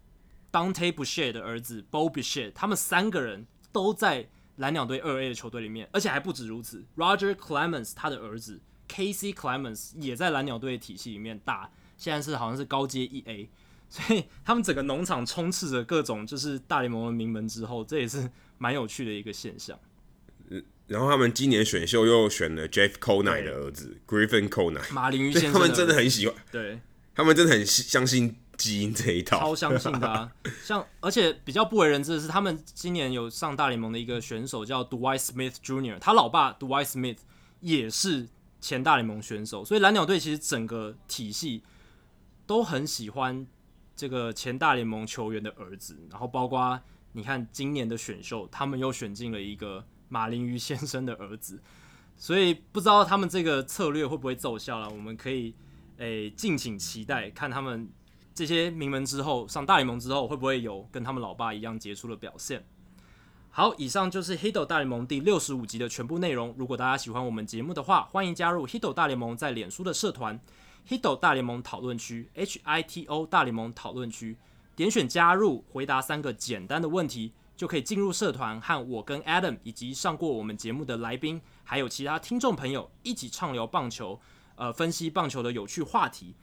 [0.51, 4.31] Dante Bichette 的儿子 Bo Bichette，他们三个人都在。
[4.59, 6.85] 蓝鸟队二 A 的球队里面，而且还不止如此。
[6.97, 13.48] Roger Clemens 他的儿子 Casey Clemens 也在蓝鸟队体系里面打，现在是好像是高阶一 A，
[13.89, 19.78] 所以他们整个农场充斥着各种就是大联盟的名门之后，这也是蛮有趣的一个现象。
[20.51, 26.80] 嗯然后他们今年选秀又选了 Jeff Conine 的儿子 Griffin Conine，马林鱼先生，他们真的很喜欢，对，
[27.14, 28.36] 他们真的很相信。
[28.59, 30.30] 基因这一套超相信的啊，
[30.62, 37.18] 像而且比较不为人知的是，他们今年有上大联盟的一个选手叫 Dwight Smith Jr.，他老爸 Dwight Smith
[37.60, 38.28] 也是
[38.60, 41.62] 前大联盟选手，所以蓝鸟队其实整个体系
[42.47, 43.47] 都很喜欢
[43.94, 46.80] 这个前大联盟球员的儿子，然后包括
[47.12, 51.62] 你看今年的选秀，他们又选进了一个马林鱼先生的儿子，
[52.16, 54.90] 所以不知道他们这个策略会不会奏效了。
[54.90, 55.55] 我们可以
[55.98, 57.89] 诶敬请期待，看他们
[58.39, 62.65] 这些名门之后上大联盟之后会不会有跟他们老爸一样杰出的表现。
[63.51, 66.55] 好，以上就是《Hito 大联盟》第六十五集的全部内容。
[66.56, 70.39] 如果大家喜欢我们节目的话，欢迎加入《Hito 大联盟》在脸书的社团。
[70.89, 74.36] Hito 大联盟讨论区，H I T O 大联盟讨论区，
[74.77, 84.20] 点选加入，回答三个简单的问题，就可以进入社团，和我跟 Adam 以及上过我们节目的来宾，还有其他听众朋友一起畅聊棒球，
[84.55, 86.36] 呃，分析棒球的有趣话题。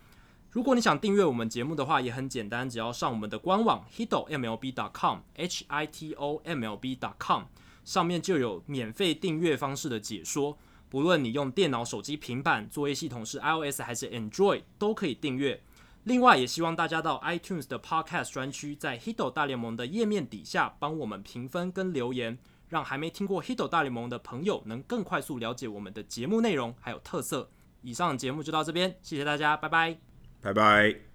[0.55, 7.43] 如果你想订阅我们节目的话，也很简单，只要上我们的官网 Hito MLB dot com，H I T O M L B dot com，
[7.83, 10.57] 上面就有免费订阅方式的解说。
[10.87, 15.61] 不论你用电脑、手机、平板，作业系统是 iOS 还是 Android，都可以订阅。
[16.05, 27.49] 另外，也希望大家到 iTunes 的 Podcast 专区，在 Hito 大联盟的页面底下帮我们评分跟留言，让还没听过 Hito 大联盟的朋友能更快速了解我们的节目内容还有特色。
[27.81, 29.97] 以上节目就到这边，谢谢大家，拜拜，
[30.45, 31.14] 拜拜。